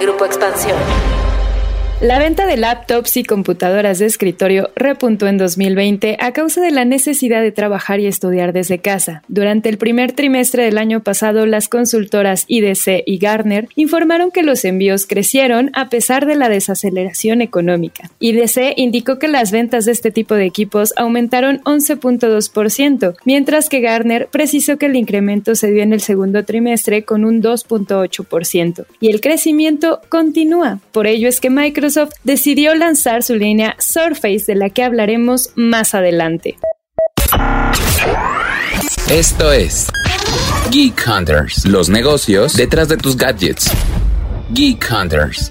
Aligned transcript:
Grupo 0.00 0.24
Expansión. 0.24 1.27
La 2.00 2.20
venta 2.20 2.46
de 2.46 2.56
laptops 2.56 3.16
y 3.16 3.24
computadoras 3.24 3.98
de 3.98 4.06
escritorio 4.06 4.70
repuntó 4.76 5.26
en 5.26 5.36
2020 5.36 6.16
a 6.20 6.30
causa 6.30 6.60
de 6.60 6.70
la 6.70 6.84
necesidad 6.84 7.42
de 7.42 7.50
trabajar 7.50 7.98
y 7.98 8.06
estudiar 8.06 8.52
desde 8.52 8.78
casa. 8.78 9.24
Durante 9.26 9.68
el 9.68 9.78
primer 9.78 10.12
trimestre 10.12 10.62
del 10.62 10.78
año 10.78 11.00
pasado, 11.02 11.44
las 11.44 11.66
consultoras 11.66 12.44
IDC 12.46 13.02
y 13.04 13.18
Gartner 13.18 13.66
informaron 13.74 14.30
que 14.30 14.44
los 14.44 14.64
envíos 14.64 15.06
crecieron 15.06 15.72
a 15.74 15.88
pesar 15.88 16.26
de 16.26 16.36
la 16.36 16.48
desaceleración 16.48 17.42
económica. 17.42 18.08
IDC 18.20 18.74
indicó 18.76 19.18
que 19.18 19.26
las 19.26 19.50
ventas 19.50 19.84
de 19.84 19.90
este 19.90 20.12
tipo 20.12 20.36
de 20.36 20.46
equipos 20.46 20.94
aumentaron 20.96 21.60
11.2%, 21.64 23.16
mientras 23.24 23.68
que 23.68 23.80
Gartner 23.80 24.28
precisó 24.30 24.78
que 24.78 24.86
el 24.86 24.94
incremento 24.94 25.56
se 25.56 25.72
dio 25.72 25.82
en 25.82 25.92
el 25.92 26.00
segundo 26.00 26.44
trimestre 26.44 27.02
con 27.02 27.24
un 27.24 27.42
2.8%. 27.42 28.84
Y 29.00 29.10
el 29.10 29.20
crecimiento 29.20 30.00
continúa. 30.08 30.78
Por 30.92 31.08
ello 31.08 31.28
es 31.28 31.40
que 31.40 31.50
Microsoft 31.50 31.87
Microsoft 31.88 32.16
decidió 32.22 32.74
lanzar 32.74 33.22
su 33.22 33.34
línea 33.34 33.74
Surface, 33.78 34.44
de 34.46 34.56
la 34.56 34.68
que 34.68 34.82
hablaremos 34.82 35.52
más 35.54 35.94
adelante. 35.94 36.58
Esto 39.10 39.50
es 39.52 39.86
Geek 40.70 41.02
Hunters, 41.08 41.64
los 41.64 41.88
negocios 41.88 42.54
detrás 42.54 42.88
de 42.88 42.98
tus 42.98 43.16
gadgets. 43.16 43.70
Geek 44.52 44.86
Hunters. 44.92 45.50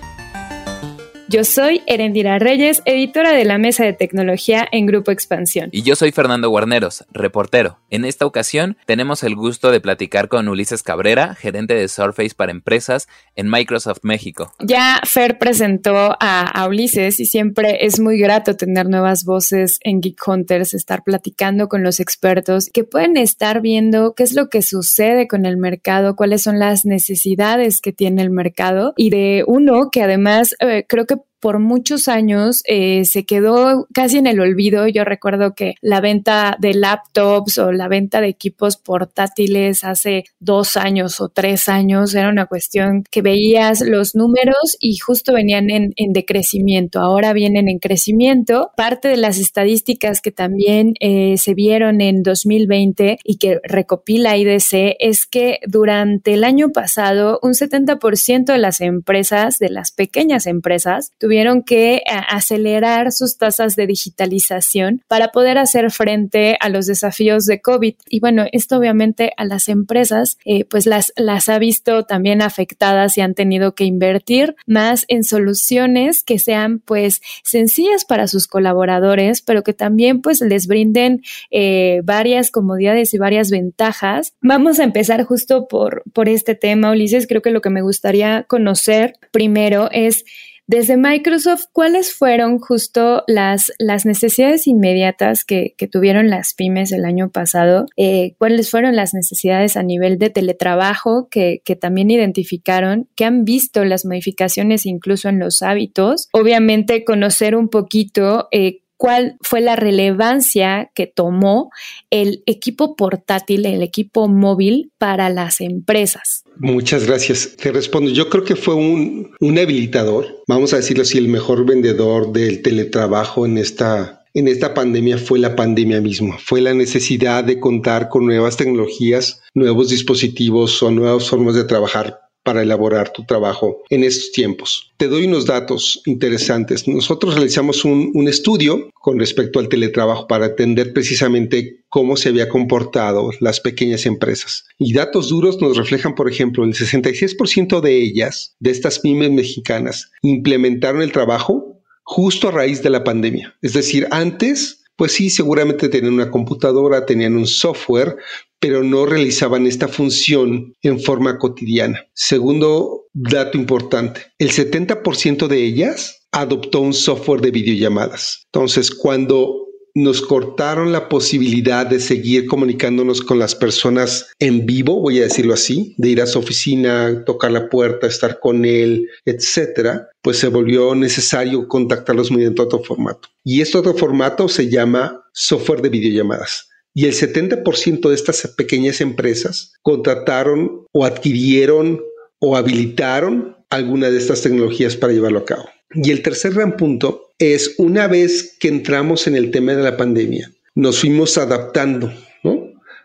Yo 1.29 1.43
soy 1.43 1.81
Erendira 1.87 2.39
Reyes, 2.39 2.81
editora 2.85 3.33
de 3.33 3.43
la 3.43 3.57
Mesa 3.57 3.83
de 3.83 3.91
Tecnología 3.91 4.65
en 4.71 4.85
Grupo 4.85 5.11
Expansión. 5.11 5.67
Y 5.73 5.81
yo 5.81 5.97
soy 5.97 6.13
Fernando 6.13 6.49
Guarneros, 6.49 7.03
reportero. 7.11 7.79
En 7.89 8.05
esta 8.05 8.25
ocasión 8.25 8.77
tenemos 8.85 9.23
el 9.23 9.35
gusto 9.35 9.69
de 9.69 9.81
platicar 9.81 10.29
con 10.29 10.47
Ulises 10.47 10.83
Cabrera, 10.83 11.35
gerente 11.35 11.73
de 11.73 11.89
Surface 11.89 12.33
para 12.33 12.53
empresas 12.53 13.09
en 13.35 13.49
Microsoft 13.49 13.99
México. 14.03 14.53
Ya 14.59 15.01
Fer 15.03 15.37
presentó 15.37 16.15
a, 16.17 16.65
Ulises 16.65 17.19
y 17.19 17.25
siempre 17.25 17.85
es 17.85 17.99
muy 17.99 18.17
grato 18.17 18.55
tener 18.55 18.87
nuevas 18.87 19.25
voces 19.25 19.79
en 19.83 19.99
Geek 19.99 20.25
Hunters, 20.25 20.73
estar 20.73 21.03
platicando 21.03 21.67
con 21.67 21.83
los 21.83 21.99
expertos 21.99 22.69
que 22.71 22.85
pueden 22.85 23.17
estar 23.17 23.59
viendo 23.59 24.13
qué 24.13 24.23
es 24.23 24.31
lo 24.33 24.47
que 24.47 24.61
sucede 24.61 25.27
con 25.27 25.45
el 25.45 25.57
mercado, 25.57 26.15
cuáles 26.15 26.41
son 26.41 26.57
las 26.57 26.85
necesidades 26.85 27.81
que 27.81 27.91
tiene 27.91 28.21
el 28.21 28.29
mercado 28.29 28.93
y 28.95 29.09
de 29.09 29.43
uno 29.45 29.89
que 29.91 30.03
además 30.03 30.55
eh, 30.61 30.85
creo 30.87 31.05
que 31.05 31.16
the 31.17 31.23
por 31.39 31.59
muchos 31.59 32.07
años 32.07 32.61
eh, 32.65 33.05
se 33.05 33.25
quedó 33.25 33.87
casi 33.93 34.17
en 34.17 34.27
el 34.27 34.39
olvido. 34.39 34.87
Yo 34.87 35.03
recuerdo 35.03 35.53
que 35.53 35.75
la 35.81 36.01
venta 36.01 36.57
de 36.59 36.73
laptops 36.73 37.57
o 37.57 37.71
la 37.71 37.87
venta 37.87 38.21
de 38.21 38.27
equipos 38.27 38.77
portátiles 38.77 39.83
hace 39.83 40.25
dos 40.39 40.77
años 40.77 41.21
o 41.21 41.29
tres 41.29 41.69
años 41.69 42.15
era 42.15 42.29
una 42.29 42.47
cuestión 42.47 43.03
que 43.09 43.21
veías 43.21 43.81
los 43.81 44.15
números 44.15 44.77
y 44.79 44.97
justo 44.97 45.33
venían 45.33 45.69
en, 45.69 45.93
decrecimiento. 46.13 46.99
Ahora 46.99 47.33
vienen 47.33 47.67
en 47.67 47.79
crecimiento. 47.79 48.71
Parte 48.75 49.07
de 49.07 49.17
las 49.17 49.37
estadísticas 49.37 50.21
que 50.21 50.31
también 50.31 50.93
eh, 50.99 51.37
se 51.37 51.53
vieron 51.53 52.01
en 52.01 52.23
2020 52.23 53.19
y 53.23 53.37
que 53.37 53.59
recopila 53.63 54.37
IDC 54.37 54.95
es 54.99 55.25
que 55.25 55.59
durante 55.67 56.33
el 56.33 56.43
año 56.43 56.69
pasado 56.69 57.39
un 57.43 57.53
70% 57.53 58.45
de 58.45 58.57
las 58.57 58.81
empresas, 58.81 59.59
de 59.59 59.69
las 59.69 59.91
pequeñas 59.91 60.47
empresas, 60.47 61.11
tuvieron 61.27 61.61
que 61.61 61.95
eh, 61.95 62.03
acelerar 62.29 63.11
sus 63.11 63.37
tasas 63.37 63.75
de 63.75 63.85
digitalización 63.85 65.01
para 65.09 65.33
poder 65.33 65.57
hacer 65.57 65.91
frente 65.91 66.55
a 66.61 66.69
los 66.69 66.85
desafíos 66.85 67.45
de 67.45 67.59
COVID. 67.59 67.95
Y 68.07 68.21
bueno, 68.21 68.45
esto 68.53 68.77
obviamente 68.77 69.33
a 69.35 69.43
las 69.43 69.67
empresas 69.67 70.37
eh, 70.45 70.63
pues 70.63 70.85
las, 70.85 71.11
las 71.17 71.49
ha 71.49 71.59
visto 71.59 72.03
también 72.03 72.41
afectadas 72.41 73.17
y 73.17 73.21
han 73.21 73.33
tenido 73.33 73.75
que 73.75 73.83
invertir 73.83 74.55
más 74.65 75.03
en 75.09 75.25
soluciones 75.25 76.23
que 76.23 76.39
sean 76.39 76.79
pues 76.79 77.21
sencillas 77.43 78.05
para 78.05 78.29
sus 78.29 78.47
colaboradores, 78.47 79.41
pero 79.41 79.63
que 79.63 79.73
también 79.73 80.21
pues 80.21 80.39
les 80.39 80.65
brinden 80.65 81.23
eh, 81.51 81.99
varias 82.05 82.51
comodidades 82.51 83.13
y 83.13 83.17
varias 83.17 83.51
ventajas. 83.51 84.31
Vamos 84.39 84.79
a 84.79 84.85
empezar 84.85 85.25
justo 85.25 85.67
por, 85.67 86.03
por 86.13 86.29
este 86.29 86.55
tema, 86.55 86.91
Ulises. 86.91 87.27
Creo 87.27 87.41
que 87.41 87.51
lo 87.51 87.59
que 87.59 87.69
me 87.69 87.81
gustaría 87.81 88.43
conocer 88.43 89.15
primero 89.33 89.89
es 89.91 90.23
desde 90.67 90.97
Microsoft, 90.97 91.65
¿cuáles 91.71 92.13
fueron 92.13 92.59
justo 92.59 93.23
las, 93.25 93.71
las 93.79 94.05
necesidades 94.05 94.67
inmediatas 94.67 95.45
que, 95.45 95.75
tuvieron 95.89 96.29
las 96.29 96.53
pymes 96.53 96.91
el 96.91 97.05
año 97.05 97.29
pasado? 97.29 97.85
Eh, 97.95 98.35
¿Cuáles 98.37 98.69
fueron 98.69 98.97
las 98.97 99.13
necesidades 99.13 99.77
a 99.77 99.83
nivel 99.83 100.17
de 100.19 100.29
teletrabajo 100.29 101.29
que, 101.29 101.61
que 101.63 101.77
también 101.77 102.11
identificaron? 102.11 103.07
¿Qué 103.15 103.23
han 103.23 103.45
visto 103.45 103.85
las 103.85 104.05
modificaciones 104.05 104.85
incluso 104.85 105.29
en 105.29 105.39
los 105.39 105.61
hábitos? 105.61 106.27
Obviamente 106.33 107.05
conocer 107.05 107.55
un 107.55 107.69
poquito 107.69 108.49
eh, 108.51 108.81
cuál 108.97 109.37
fue 109.41 109.61
la 109.61 109.75
relevancia 109.75 110.91
que 110.93 111.07
tomó 111.07 111.69
el 112.09 112.43
equipo 112.45 112.95
portátil, 112.95 113.65
el 113.65 113.83
equipo 113.83 114.27
móvil 114.27 114.91
para 114.97 115.29
las 115.29 115.61
empresas. 115.61 116.43
Muchas 116.57 117.05
gracias. 117.05 117.55
Te 117.55 117.71
respondo, 117.71 118.09
yo 118.09 118.29
creo 118.29 118.43
que 118.43 118.55
fue 118.55 118.73
un, 118.73 119.31
un 119.39 119.59
habilitador, 119.59 120.43
vamos 120.47 120.73
a 120.73 120.77
decirlo 120.77 121.03
así, 121.03 121.17
el 121.17 121.27
mejor 121.27 121.65
vendedor 121.65 122.33
del 122.33 122.63
teletrabajo 122.63 123.45
en 123.45 123.59
esta, 123.59 124.25
en 124.33 124.47
esta 124.47 124.73
pandemia 124.73 125.19
fue 125.19 125.37
la 125.37 125.55
pandemia 125.55 126.01
misma, 126.01 126.37
fue 126.39 126.61
la 126.61 126.73
necesidad 126.73 127.43
de 127.43 127.59
contar 127.59 128.09
con 128.09 128.25
nuevas 128.25 128.57
tecnologías, 128.57 129.41
nuevos 129.53 129.89
dispositivos 129.89 130.81
o 130.81 130.89
nuevas 130.89 131.29
formas 131.29 131.55
de 131.55 131.65
trabajar 131.65 132.26
para 132.47 132.61
elaborar 132.61 133.11
tu 133.11 133.25
trabajo 133.25 133.83
en 133.89 134.05
estos 134.05 134.31
tiempos. 134.31 134.93
Te 134.95 135.09
doy 135.09 135.25
unos 135.25 135.45
datos 135.45 136.01
interesantes. 136.05 136.87
Nosotros 136.87 137.33
realizamos 137.33 137.83
un, 137.83 138.25
estudio 138.25 138.89
con 138.93 139.19
respecto 139.19 139.59
al 139.59 139.67
teletrabajo 139.67 140.27
para 140.27 140.45
entender 140.45 140.93
precisamente 140.93 141.81
cómo 141.89 142.15
se 142.15 142.29
había 142.29 142.47
comportado 142.47 143.31
las 143.41 143.59
pequeñas 143.59 144.05
empresas. 144.05 144.63
Y 144.79 144.93
datos 144.93 145.27
duros 145.27 145.59
nos 145.61 145.75
reflejan, 145.75 146.15
por 146.15 146.31
ejemplo, 146.31 146.63
el 146.63 146.73
66% 146.73 147.81
de 147.81 148.01
ellas, 148.01 148.55
de 148.61 148.71
estas 148.71 148.99
pymes 148.99 149.31
mexicanas, 149.31 150.09
implementaron 150.21 151.01
el 151.01 151.11
trabajo 151.11 151.81
justo 152.03 152.47
a 152.47 152.51
raíz 152.51 152.81
de 152.81 152.91
la 152.91 153.03
pandemia. 153.03 153.57
Es 153.61 153.73
decir, 153.73 154.07
antes 154.09 154.85
pues 154.97 155.11
sí, 155.11 155.29
seguramente 155.29 155.89
tenían 155.89 156.15
una 156.15 156.31
computadora, 156.31 157.05
tenían 157.05 157.35
un 157.35 157.45
software, 157.45 158.17
pero 158.59 158.83
no 158.83 159.05
realizaban 159.05 159.67
esta 159.67 159.87
función 159.87 160.73
en 160.81 160.99
forma 160.99 161.37
cotidiana. 161.37 162.05
Segundo 162.13 163.05
dato 163.13 163.57
importante, 163.57 164.21
el 164.39 164.51
70% 164.51 165.47
de 165.47 165.63
ellas 165.63 166.27
adoptó 166.31 166.81
un 166.81 166.93
software 166.93 167.41
de 167.41 167.51
videollamadas. 167.51 168.43
Entonces, 168.51 168.91
cuando 168.91 169.67
nos 169.97 170.21
cortaron 170.21 170.91
la 170.91 171.09
posibilidad 171.09 171.85
de 171.85 171.99
seguir 171.99 172.45
comunicándonos 172.45 173.21
con 173.21 173.39
las 173.39 173.55
personas 173.55 174.27
en 174.37 174.65
vivo, 174.65 175.01
voy 175.01 175.19
a 175.19 175.23
decirlo 175.23 175.55
así, 175.55 175.95
de 175.97 176.09
ir 176.09 176.21
a 176.21 176.27
su 176.27 176.37
oficina, 176.37 177.23
tocar 177.25 177.51
la 177.51 177.67
puerta, 177.67 178.05
estar 178.05 178.39
con 178.39 178.63
él, 178.63 179.09
etcétera, 179.25 180.07
pues 180.21 180.37
se 180.37 180.49
volvió 180.49 180.93
necesario 180.93 181.67
contactarlos 181.67 182.31
mediante 182.31 182.61
otro 182.61 182.83
formato. 182.83 183.27
Y 183.43 183.61
este 183.61 183.79
otro 183.79 183.95
formato 183.95 184.47
se 184.47 184.69
llama 184.69 185.23
software 185.33 185.81
de 185.81 185.89
videollamadas. 185.89 186.67
Y 186.97 187.05
el 187.05 187.13
70% 187.13 188.09
de 188.09 188.15
estas 188.15 188.47
pequeñas 188.57 189.01
empresas 189.01 189.73
contrataron 189.83 190.87
o 190.91 191.05
adquirieron 191.05 192.01
o 192.39 192.57
habilitaron 192.57 193.55
alguna 193.69 194.09
de 194.09 194.17
estas 194.17 194.41
tecnologías 194.41 194.95
para 194.95 195.13
llevarlo 195.13 195.37
a 195.37 195.45
cabo. 195.45 195.65
Y 195.93 196.09
el 196.09 196.23
tercer 196.23 196.55
gran 196.55 196.75
punto 196.75 197.27
es 197.37 197.75
una 197.77 198.07
vez 198.07 198.57
que 198.59 198.69
entramos 198.69 199.27
en 199.27 199.35
el 199.35 199.51
tema 199.51 199.75
de 199.75 199.83
la 199.83 199.95
pandemia, 199.95 200.51
nos 200.73 201.01
fuimos 201.01 201.37
adaptando 201.37 202.11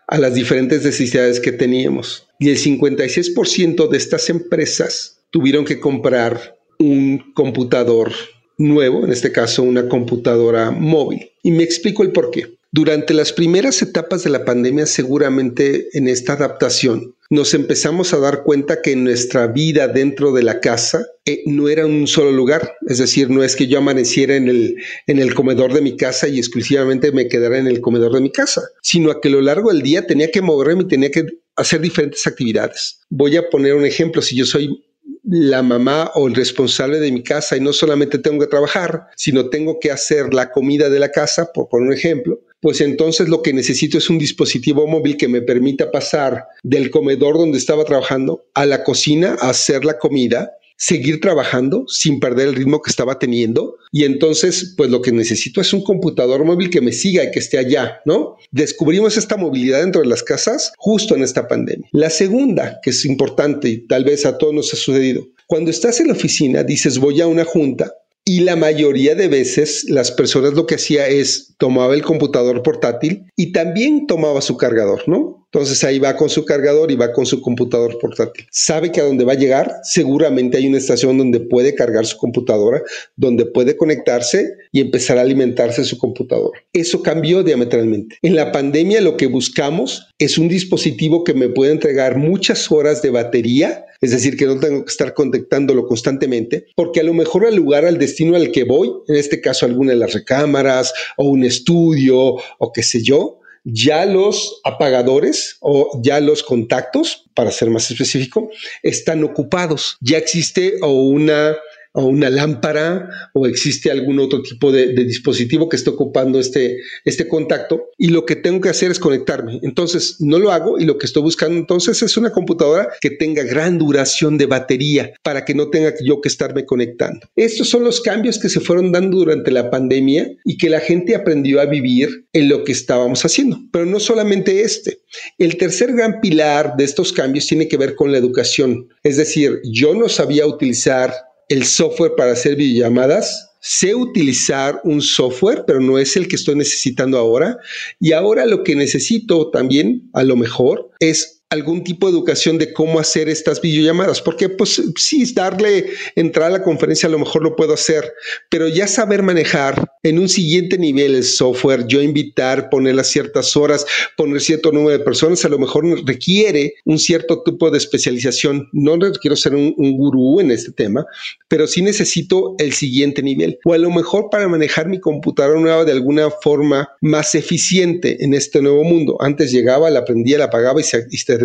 a 0.07 0.17
las 0.17 0.33
diferentes 0.33 0.83
necesidades 0.83 1.39
que 1.39 1.51
teníamos. 1.51 2.27
Y 2.39 2.49
el 2.49 2.57
56% 2.57 3.89
de 3.89 3.97
estas 3.97 4.27
empresas 4.31 5.19
tuvieron 5.29 5.65
que 5.65 5.79
comprar 5.79 6.57
un 6.79 7.31
computador 7.35 8.11
nuevo, 8.57 9.05
en 9.05 9.11
este 9.11 9.31
caso 9.31 9.61
una 9.61 9.87
computadora 9.87 10.71
móvil. 10.71 11.29
Y 11.43 11.51
me 11.51 11.61
explico 11.61 12.01
el 12.01 12.11
por 12.11 12.31
qué. 12.31 12.57
Durante 12.75 13.13
las 13.13 13.33
primeras 13.33 13.83
etapas 13.83 14.23
de 14.23 14.31
la 14.31 14.45
pandemia, 14.45 14.87
seguramente 14.87 15.95
en 15.95 16.07
esta 16.07 16.33
adaptación, 16.33 17.13
nos 17.29 17.53
empezamos 17.53 18.15
a 18.15 18.17
dar 18.17 18.41
cuenta 18.41 18.81
que 18.81 18.95
nuestra 18.95 19.45
vida 19.45 19.87
dentro 19.87 20.31
de 20.33 20.41
la 20.41 20.59
casa 20.59 21.05
eh, 21.23 21.43
no 21.45 21.69
era 21.69 21.85
un 21.85 22.07
solo 22.07 22.31
lugar. 22.31 22.73
Es 22.87 22.97
decir, 22.97 23.29
no 23.29 23.43
es 23.43 23.55
que 23.55 23.67
yo 23.67 23.77
amaneciera 23.77 24.35
en 24.35 24.47
el, 24.47 24.77
en 25.05 25.19
el 25.19 25.35
comedor 25.35 25.71
de 25.71 25.81
mi 25.81 25.95
casa 25.97 26.27
y 26.27 26.39
exclusivamente 26.39 27.11
me 27.11 27.27
quedara 27.27 27.59
en 27.59 27.67
el 27.67 27.79
comedor 27.79 28.11
de 28.11 28.21
mi 28.21 28.31
casa, 28.31 28.63
sino 28.81 29.21
que 29.21 29.27
a 29.27 29.33
lo 29.33 29.41
largo 29.41 29.71
del 29.71 29.83
día 29.83 30.07
tenía 30.07 30.31
que 30.31 30.41
moverme 30.41 30.81
y 30.81 30.87
tenía 30.87 31.11
que 31.11 31.27
hacer 31.55 31.79
diferentes 31.79 32.25
actividades. 32.25 33.01
Voy 33.11 33.37
a 33.37 33.51
poner 33.51 33.75
un 33.75 33.85
ejemplo. 33.85 34.19
Si 34.23 34.35
yo 34.35 34.47
soy 34.47 34.83
la 35.23 35.61
mamá 35.61 36.09
o 36.15 36.27
el 36.27 36.33
responsable 36.33 36.99
de 36.99 37.11
mi 37.11 37.21
casa 37.21 37.55
y 37.55 37.59
no 37.59 37.71
solamente 37.71 38.17
tengo 38.17 38.39
que 38.39 38.47
trabajar, 38.47 39.09
sino 39.15 39.49
tengo 39.49 39.79
que 39.79 39.91
hacer 39.91 40.33
la 40.33 40.49
comida 40.49 40.89
de 40.89 40.99
la 40.99 41.11
casa, 41.11 41.51
por 41.53 41.69
poner 41.69 41.89
un 41.89 41.93
ejemplo, 41.93 42.41
pues 42.63 42.79
entonces 42.79 43.27
lo 43.27 43.41
que 43.41 43.51
necesito 43.51 43.97
es 43.97 44.09
un 44.09 44.17
dispositivo 44.17 44.87
móvil 44.87 45.17
que 45.17 45.27
me 45.27 45.41
permita 45.41 45.91
pasar 45.91 46.45
del 46.63 46.89
comedor 46.89 47.37
donde 47.37 47.57
estaba 47.57 47.83
trabajando 47.83 48.45
a 48.53 48.65
la 48.65 48.85
cocina 48.85 49.35
a 49.41 49.49
hacer 49.49 49.83
la 49.83 49.99
comida 49.99 50.53
seguir 50.77 51.21
trabajando 51.21 51.85
sin 51.87 52.19
perder 52.19 52.47
el 52.47 52.55
ritmo 52.55 52.81
que 52.81 52.89
estaba 52.89 53.19
teniendo. 53.19 53.77
Y 53.91 54.05
entonces, 54.05 54.73
pues 54.75 54.89
lo 54.89 55.01
que 55.01 55.11
necesito 55.11 55.61
es 55.61 55.71
un 55.71 55.83
computador 55.83 56.43
móvil 56.43 56.69
que 56.69 56.81
me 56.81 56.91
siga 56.91 57.23
y 57.23 57.31
que 57.31 57.39
esté 57.39 57.57
allá, 57.57 58.01
¿no? 58.05 58.37
Descubrimos 58.51 59.15
esta 59.15 59.37
movilidad 59.37 59.81
dentro 59.81 60.01
de 60.01 60.07
las 60.07 60.23
casas 60.23 60.73
justo 60.77 61.15
en 61.15 61.23
esta 61.23 61.47
pandemia. 61.47 61.87
La 61.91 62.09
segunda, 62.09 62.79
que 62.81 62.89
es 62.89 63.05
importante 63.05 63.69
y 63.69 63.87
tal 63.87 64.03
vez 64.03 64.25
a 64.25 64.37
todos 64.37 64.53
nos 64.53 64.73
ha 64.73 64.77
sucedido, 64.77 65.27
cuando 65.47 65.69
estás 65.69 65.99
en 65.99 66.07
la 66.07 66.13
oficina, 66.13 66.63
dices 66.63 66.97
voy 66.97 67.21
a 67.21 67.27
una 67.27 67.45
junta 67.45 67.93
y 68.25 68.41
la 68.41 68.55
mayoría 68.55 69.15
de 69.15 69.27
veces 69.27 69.85
las 69.89 70.11
personas 70.11 70.53
lo 70.53 70.65
que 70.65 70.75
hacía 70.75 71.07
es 71.07 71.55
tomaba 71.57 71.93
el 71.93 72.03
computador 72.03 72.63
portátil 72.63 73.25
y 73.35 73.51
también 73.51 74.07
tomaba 74.07 74.41
su 74.41 74.55
cargador, 74.57 75.03
¿no? 75.07 75.43
Entonces 75.53 75.83
ahí 75.83 75.99
va 75.99 76.15
con 76.15 76.29
su 76.29 76.45
cargador 76.45 76.89
y 76.89 76.95
va 76.95 77.13
con 77.13 77.27
su 77.27 77.39
computador 77.39 77.99
portátil. 77.99 78.47
Sabe 78.49 78.91
que 78.91 79.01
a 79.01 79.03
donde 79.03 79.23
va 79.23 79.33
a 79.33 79.37
llegar, 79.37 79.71
seguramente 79.83 80.57
hay 80.57 80.65
una 80.65 80.79
estación 80.79 81.15
donde 81.19 81.41
puede 81.41 81.75
cargar 81.75 82.07
su 82.07 82.17
computadora, 82.17 82.81
donde 83.15 83.45
puede 83.45 83.77
conectarse 83.77 84.55
y 84.71 84.81
empezar 84.81 85.19
a 85.19 85.21
alimentarse 85.21 85.83
su 85.83 85.99
computadora. 85.99 86.59
Eso 86.73 87.03
cambió 87.03 87.43
diametralmente. 87.43 88.17
En 88.23 88.35
la 88.35 88.51
pandemia 88.51 88.99
lo 88.99 89.15
que 89.15 89.27
buscamos 89.27 90.07
es 90.17 90.39
un 90.39 90.47
dispositivo 90.47 91.23
que 91.23 91.35
me 91.35 91.49
pueda 91.49 91.71
entregar 91.71 92.17
muchas 92.17 92.71
horas 92.71 93.03
de 93.03 93.11
batería, 93.11 93.85
es 94.03 94.11
decir, 94.11 94.35
que 94.35 94.45
no 94.45 94.59
tengo 94.59 94.83
que 94.83 94.91
estar 94.91 95.13
conectándolo 95.13 95.87
constantemente, 95.87 96.65
porque 96.75 96.99
a 96.99 97.03
lo 97.03 97.13
mejor 97.13 97.45
al 97.45 97.55
lugar, 97.55 97.85
al 97.85 97.97
destino 97.97 98.35
al 98.35 98.51
que 98.51 98.65
voy, 98.65 98.91
en 99.07 99.15
este 99.15 99.39
caso 99.39 99.65
alguna 99.65 99.93
de 99.93 99.97
las 99.97 100.13
recámaras 100.13 100.93
o 101.15 101.25
un 101.25 101.45
estudio 101.45 102.35
o 102.57 102.71
qué 102.73 102.83
sé 102.83 103.01
yo, 103.01 103.39
ya 103.63 104.05
los 104.05 104.59
apagadores 104.65 105.55
o 105.61 106.01
ya 106.03 106.19
los 106.19 106.43
contactos, 106.43 107.29
para 107.33 107.49
ser 107.49 107.69
más 107.69 107.89
específico, 107.89 108.49
están 108.81 109.23
ocupados. 109.23 109.97
Ya 110.01 110.17
existe 110.17 110.73
o 110.81 110.91
una 110.91 111.55
o 111.93 112.05
una 112.05 112.29
lámpara 112.29 113.09
o 113.33 113.47
existe 113.47 113.91
algún 113.91 114.19
otro 114.19 114.41
tipo 114.41 114.71
de, 114.71 114.93
dispositivo 114.93 115.69
que 115.69 115.75
esté 115.75 115.91
ocupando 115.91 116.39
este, 116.39 116.77
este 117.05 117.27
contacto 117.27 117.89
y 117.97 118.07
lo 118.07 118.25
que 118.25 118.35
tengo 118.35 118.61
que 118.61 118.69
hacer 118.69 118.91
es 118.91 118.99
conectarme. 118.99 119.59
Entonces 119.63 120.17
no 120.19 120.39
lo 120.39 120.51
hago 120.51 120.79
y 120.79 120.85
lo 120.85 120.97
que 120.97 121.05
estoy 121.05 121.23
buscando 121.23 121.57
entonces 121.57 122.01
es 122.01 122.17
una 122.17 122.31
computadora 122.31 122.89
que 122.99 123.11
tenga 123.11 123.43
gran 123.43 123.77
duración 123.77 124.37
de 124.37 124.47
batería 124.47 125.13
para 125.23 125.45
que 125.45 125.53
no 125.53 125.69
tenga 125.69 125.93
yo 126.03 126.19
que 126.21 126.29
estarme 126.29 126.65
conectando. 126.65 127.27
Estos 127.35 127.69
son 127.69 127.83
los 127.83 128.01
cambios 128.01 128.39
que 128.39 128.49
se 128.49 128.59
fueron 128.59 128.91
dando 128.91 129.17
durante 129.17 129.51
la 129.51 129.69
pandemia 129.69 130.27
y 130.45 130.57
que 130.57 130.69
la 130.69 130.79
gente 130.79 131.15
aprendió 131.15 131.61
a 131.61 131.65
vivir 131.65 132.25
en 132.33 132.49
lo 132.49 132.63
que 132.63 132.71
estábamos 132.71 133.23
haciendo. 133.23 133.59
Pero 133.71 133.85
no 133.85 133.99
solamente 133.99 134.61
este. 134.61 134.99
El 135.37 135.57
tercer 135.57 135.93
gran 135.93 136.19
pilar 136.21 136.75
de 136.75 136.83
estos 136.83 137.13
cambios 137.13 137.47
tiene 137.47 137.67
que 137.67 137.77
ver 137.77 137.95
con 137.95 138.11
la 138.11 138.17
educación. 138.17 138.89
Es 139.03 139.17
decir, 139.17 139.61
yo 139.63 139.93
no 139.93 140.09
sabía 140.09 140.47
utilizar 140.47 141.13
el 141.49 141.65
software 141.65 142.13
para 142.15 142.33
hacer 142.33 142.55
videollamadas. 142.55 143.51
Sé 143.61 143.95
utilizar 143.95 144.81
un 144.83 145.01
software, 145.01 145.63
pero 145.65 145.79
no 145.79 145.97
es 145.97 146.17
el 146.17 146.27
que 146.27 146.35
estoy 146.35 146.55
necesitando 146.55 147.17
ahora. 147.17 147.57
Y 147.99 148.11
ahora 148.11 148.45
lo 148.45 148.63
que 148.63 148.75
necesito 148.75 149.49
también, 149.51 150.09
a 150.13 150.23
lo 150.23 150.35
mejor, 150.35 150.89
es 150.99 151.42
algún 151.53 151.83
tipo 151.83 152.07
de 152.07 152.13
educación 152.13 152.57
de 152.57 152.73
cómo 152.73 152.99
hacer 152.99 153.29
estas 153.29 153.61
videollamadas, 153.61 154.21
porque 154.21 154.49
pues 154.49 154.81
sí, 154.97 155.31
darle 155.33 155.85
entrar 156.15 156.47
a 156.47 156.53
la 156.53 156.63
conferencia 156.63 157.07
a 157.07 157.11
lo 157.11 157.19
mejor 157.19 157.43
lo 157.43 157.55
puedo 157.55 157.73
hacer, 157.73 158.11
pero 158.49 158.67
ya 158.67 158.87
saber 158.87 159.21
manejar 159.21 159.85
en 160.03 160.19
un 160.19 160.27
siguiente 160.27 160.77
nivel 160.77 161.15
el 161.15 161.23
software, 161.23 161.85
yo 161.87 162.01
invitar, 162.01 162.69
poner 162.69 162.95
las 162.95 163.07
ciertas 163.07 163.55
horas, 163.55 163.85
poner 164.17 164.41
cierto 164.41 164.71
número 164.71 164.97
de 164.97 165.03
personas, 165.03 165.45
a 165.45 165.49
lo 165.49 165.59
mejor 165.59 165.85
requiere 166.05 166.73
un 166.85 166.99
cierto 166.99 167.41
tipo 167.43 167.69
de 167.71 167.77
especialización. 167.77 168.67
No 168.73 168.97
quiero 169.21 169.35
ser 169.35 169.55
un, 169.55 169.73
un 169.77 169.97
gurú 169.97 170.39
en 170.39 170.51
este 170.51 170.71
tema, 170.71 171.05
pero 171.47 171.67
sí 171.67 171.81
necesito 171.81 172.55
el 172.57 172.73
siguiente 172.73 173.21
nivel. 173.21 173.59
O 173.63 173.73
a 173.73 173.77
lo 173.77 173.91
mejor 173.91 174.29
para 174.29 174.47
manejar 174.47 174.87
mi 174.87 174.99
computadora 174.99 175.59
nueva 175.59 175.85
de 175.85 175.91
alguna 175.91 176.29
forma 176.29 176.89
más 177.01 177.35
eficiente 177.35 178.23
en 178.23 178.33
este 178.33 178.61
nuevo 178.61 178.83
mundo. 178.83 179.17
Antes 179.21 179.51
llegaba, 179.51 179.89
la 179.89 179.99
aprendía, 179.99 180.37
la 180.37 180.45
apagaba 180.45 180.81
y 180.81 180.83
se, 180.83 181.05
y 181.09 181.17
se 181.17 181.37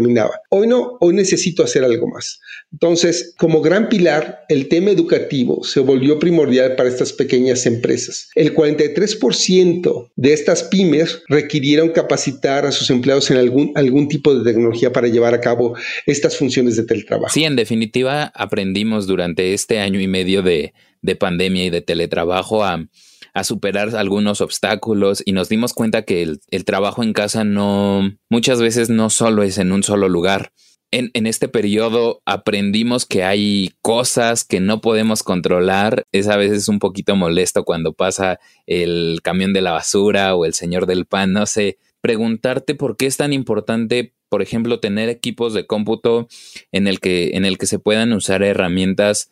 Hoy 0.50 0.66
no, 0.66 0.96
hoy 1.00 1.14
necesito 1.14 1.62
hacer 1.62 1.84
algo 1.84 2.08
más. 2.08 2.40
Entonces, 2.72 3.34
como 3.38 3.60
gran 3.60 3.88
pilar, 3.88 4.40
el 4.48 4.68
tema 4.68 4.90
educativo 4.90 5.64
se 5.64 5.80
volvió 5.80 6.18
primordial 6.18 6.76
para 6.76 6.88
estas 6.88 7.12
pequeñas 7.12 7.66
empresas. 7.66 8.28
El 8.34 8.54
43% 8.54 10.10
de 10.16 10.32
estas 10.32 10.64
pymes 10.64 11.22
requirieron 11.28 11.90
capacitar 11.90 12.66
a 12.66 12.72
sus 12.72 12.90
empleados 12.90 13.30
en 13.30 13.38
algún, 13.38 13.72
algún 13.74 14.08
tipo 14.08 14.34
de 14.34 14.44
tecnología 14.44 14.92
para 14.92 15.08
llevar 15.08 15.34
a 15.34 15.40
cabo 15.40 15.74
estas 16.06 16.36
funciones 16.36 16.76
de 16.76 16.84
teletrabajo. 16.84 17.32
Sí, 17.32 17.44
en 17.44 17.56
definitiva, 17.56 18.24
aprendimos 18.34 19.06
durante 19.06 19.54
este 19.54 19.78
año 19.78 20.00
y 20.00 20.08
medio 20.08 20.42
de, 20.42 20.74
de 21.02 21.16
pandemia 21.16 21.64
y 21.64 21.70
de 21.70 21.80
teletrabajo 21.80 22.64
a 22.64 22.86
a 23.34 23.44
superar 23.44 23.94
algunos 23.96 24.40
obstáculos 24.40 25.22
y 25.24 25.32
nos 25.32 25.48
dimos 25.48 25.74
cuenta 25.74 26.02
que 26.02 26.22
el, 26.22 26.64
trabajo 26.64 27.02
en 27.02 27.12
casa 27.12 27.44
no, 27.44 28.10
muchas 28.28 28.60
veces 28.60 28.90
no 28.90 29.10
solo 29.10 29.42
es 29.42 29.58
en 29.58 29.72
un 29.72 29.82
solo 29.82 30.08
lugar. 30.08 30.52
En, 30.90 31.10
en, 31.12 31.26
este 31.26 31.48
periodo 31.48 32.22
aprendimos 32.24 33.04
que 33.04 33.22
hay 33.22 33.72
cosas 33.82 34.44
que 34.44 34.60
no 34.60 34.80
podemos 34.80 35.22
controlar. 35.22 36.06
Es 36.12 36.28
a 36.28 36.38
veces 36.38 36.68
un 36.68 36.78
poquito 36.78 37.14
molesto 37.14 37.64
cuando 37.64 37.92
pasa 37.92 38.38
el 38.66 39.20
camión 39.22 39.52
de 39.52 39.60
la 39.60 39.72
basura 39.72 40.34
o 40.34 40.46
el 40.46 40.54
señor 40.54 40.86
del 40.86 41.04
pan. 41.04 41.34
No 41.34 41.44
sé, 41.44 41.76
preguntarte 42.00 42.74
por 42.74 42.96
qué 42.96 43.06
es 43.06 43.16
tan 43.16 43.32
importante, 43.32 44.14
por 44.28 44.42
ejemplo, 44.42 44.80
tener 44.80 45.08
equipos 45.08 45.54
de 45.54 45.66
cómputo 45.66 46.28
en 46.72 46.86
el 46.86 47.00
que, 47.00 47.30
en 47.34 47.44
el 47.44 47.58
que 47.58 47.66
se 47.66 47.78
puedan 47.78 48.12
usar 48.12 48.42
herramientas 48.42 49.30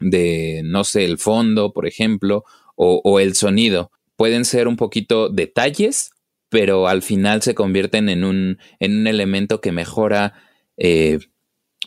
de, 0.00 0.62
no 0.64 0.84
sé, 0.84 1.04
el 1.04 1.18
fondo, 1.18 1.72
por 1.72 1.86
ejemplo, 1.86 2.44
o, 2.78 3.20
el 3.20 3.34
sonido. 3.34 3.90
Pueden 4.16 4.44
ser 4.44 4.68
un 4.68 4.76
poquito 4.76 5.28
detalles, 5.28 6.10
pero 6.48 6.88
al 6.88 7.02
final 7.02 7.42
se 7.42 7.54
convierten 7.54 8.08
en 8.08 8.24
un, 8.24 8.58
en 8.78 9.00
un 9.00 9.06
elemento 9.06 9.60
que 9.60 9.72
mejora 9.72 10.34
eh, 10.76 11.18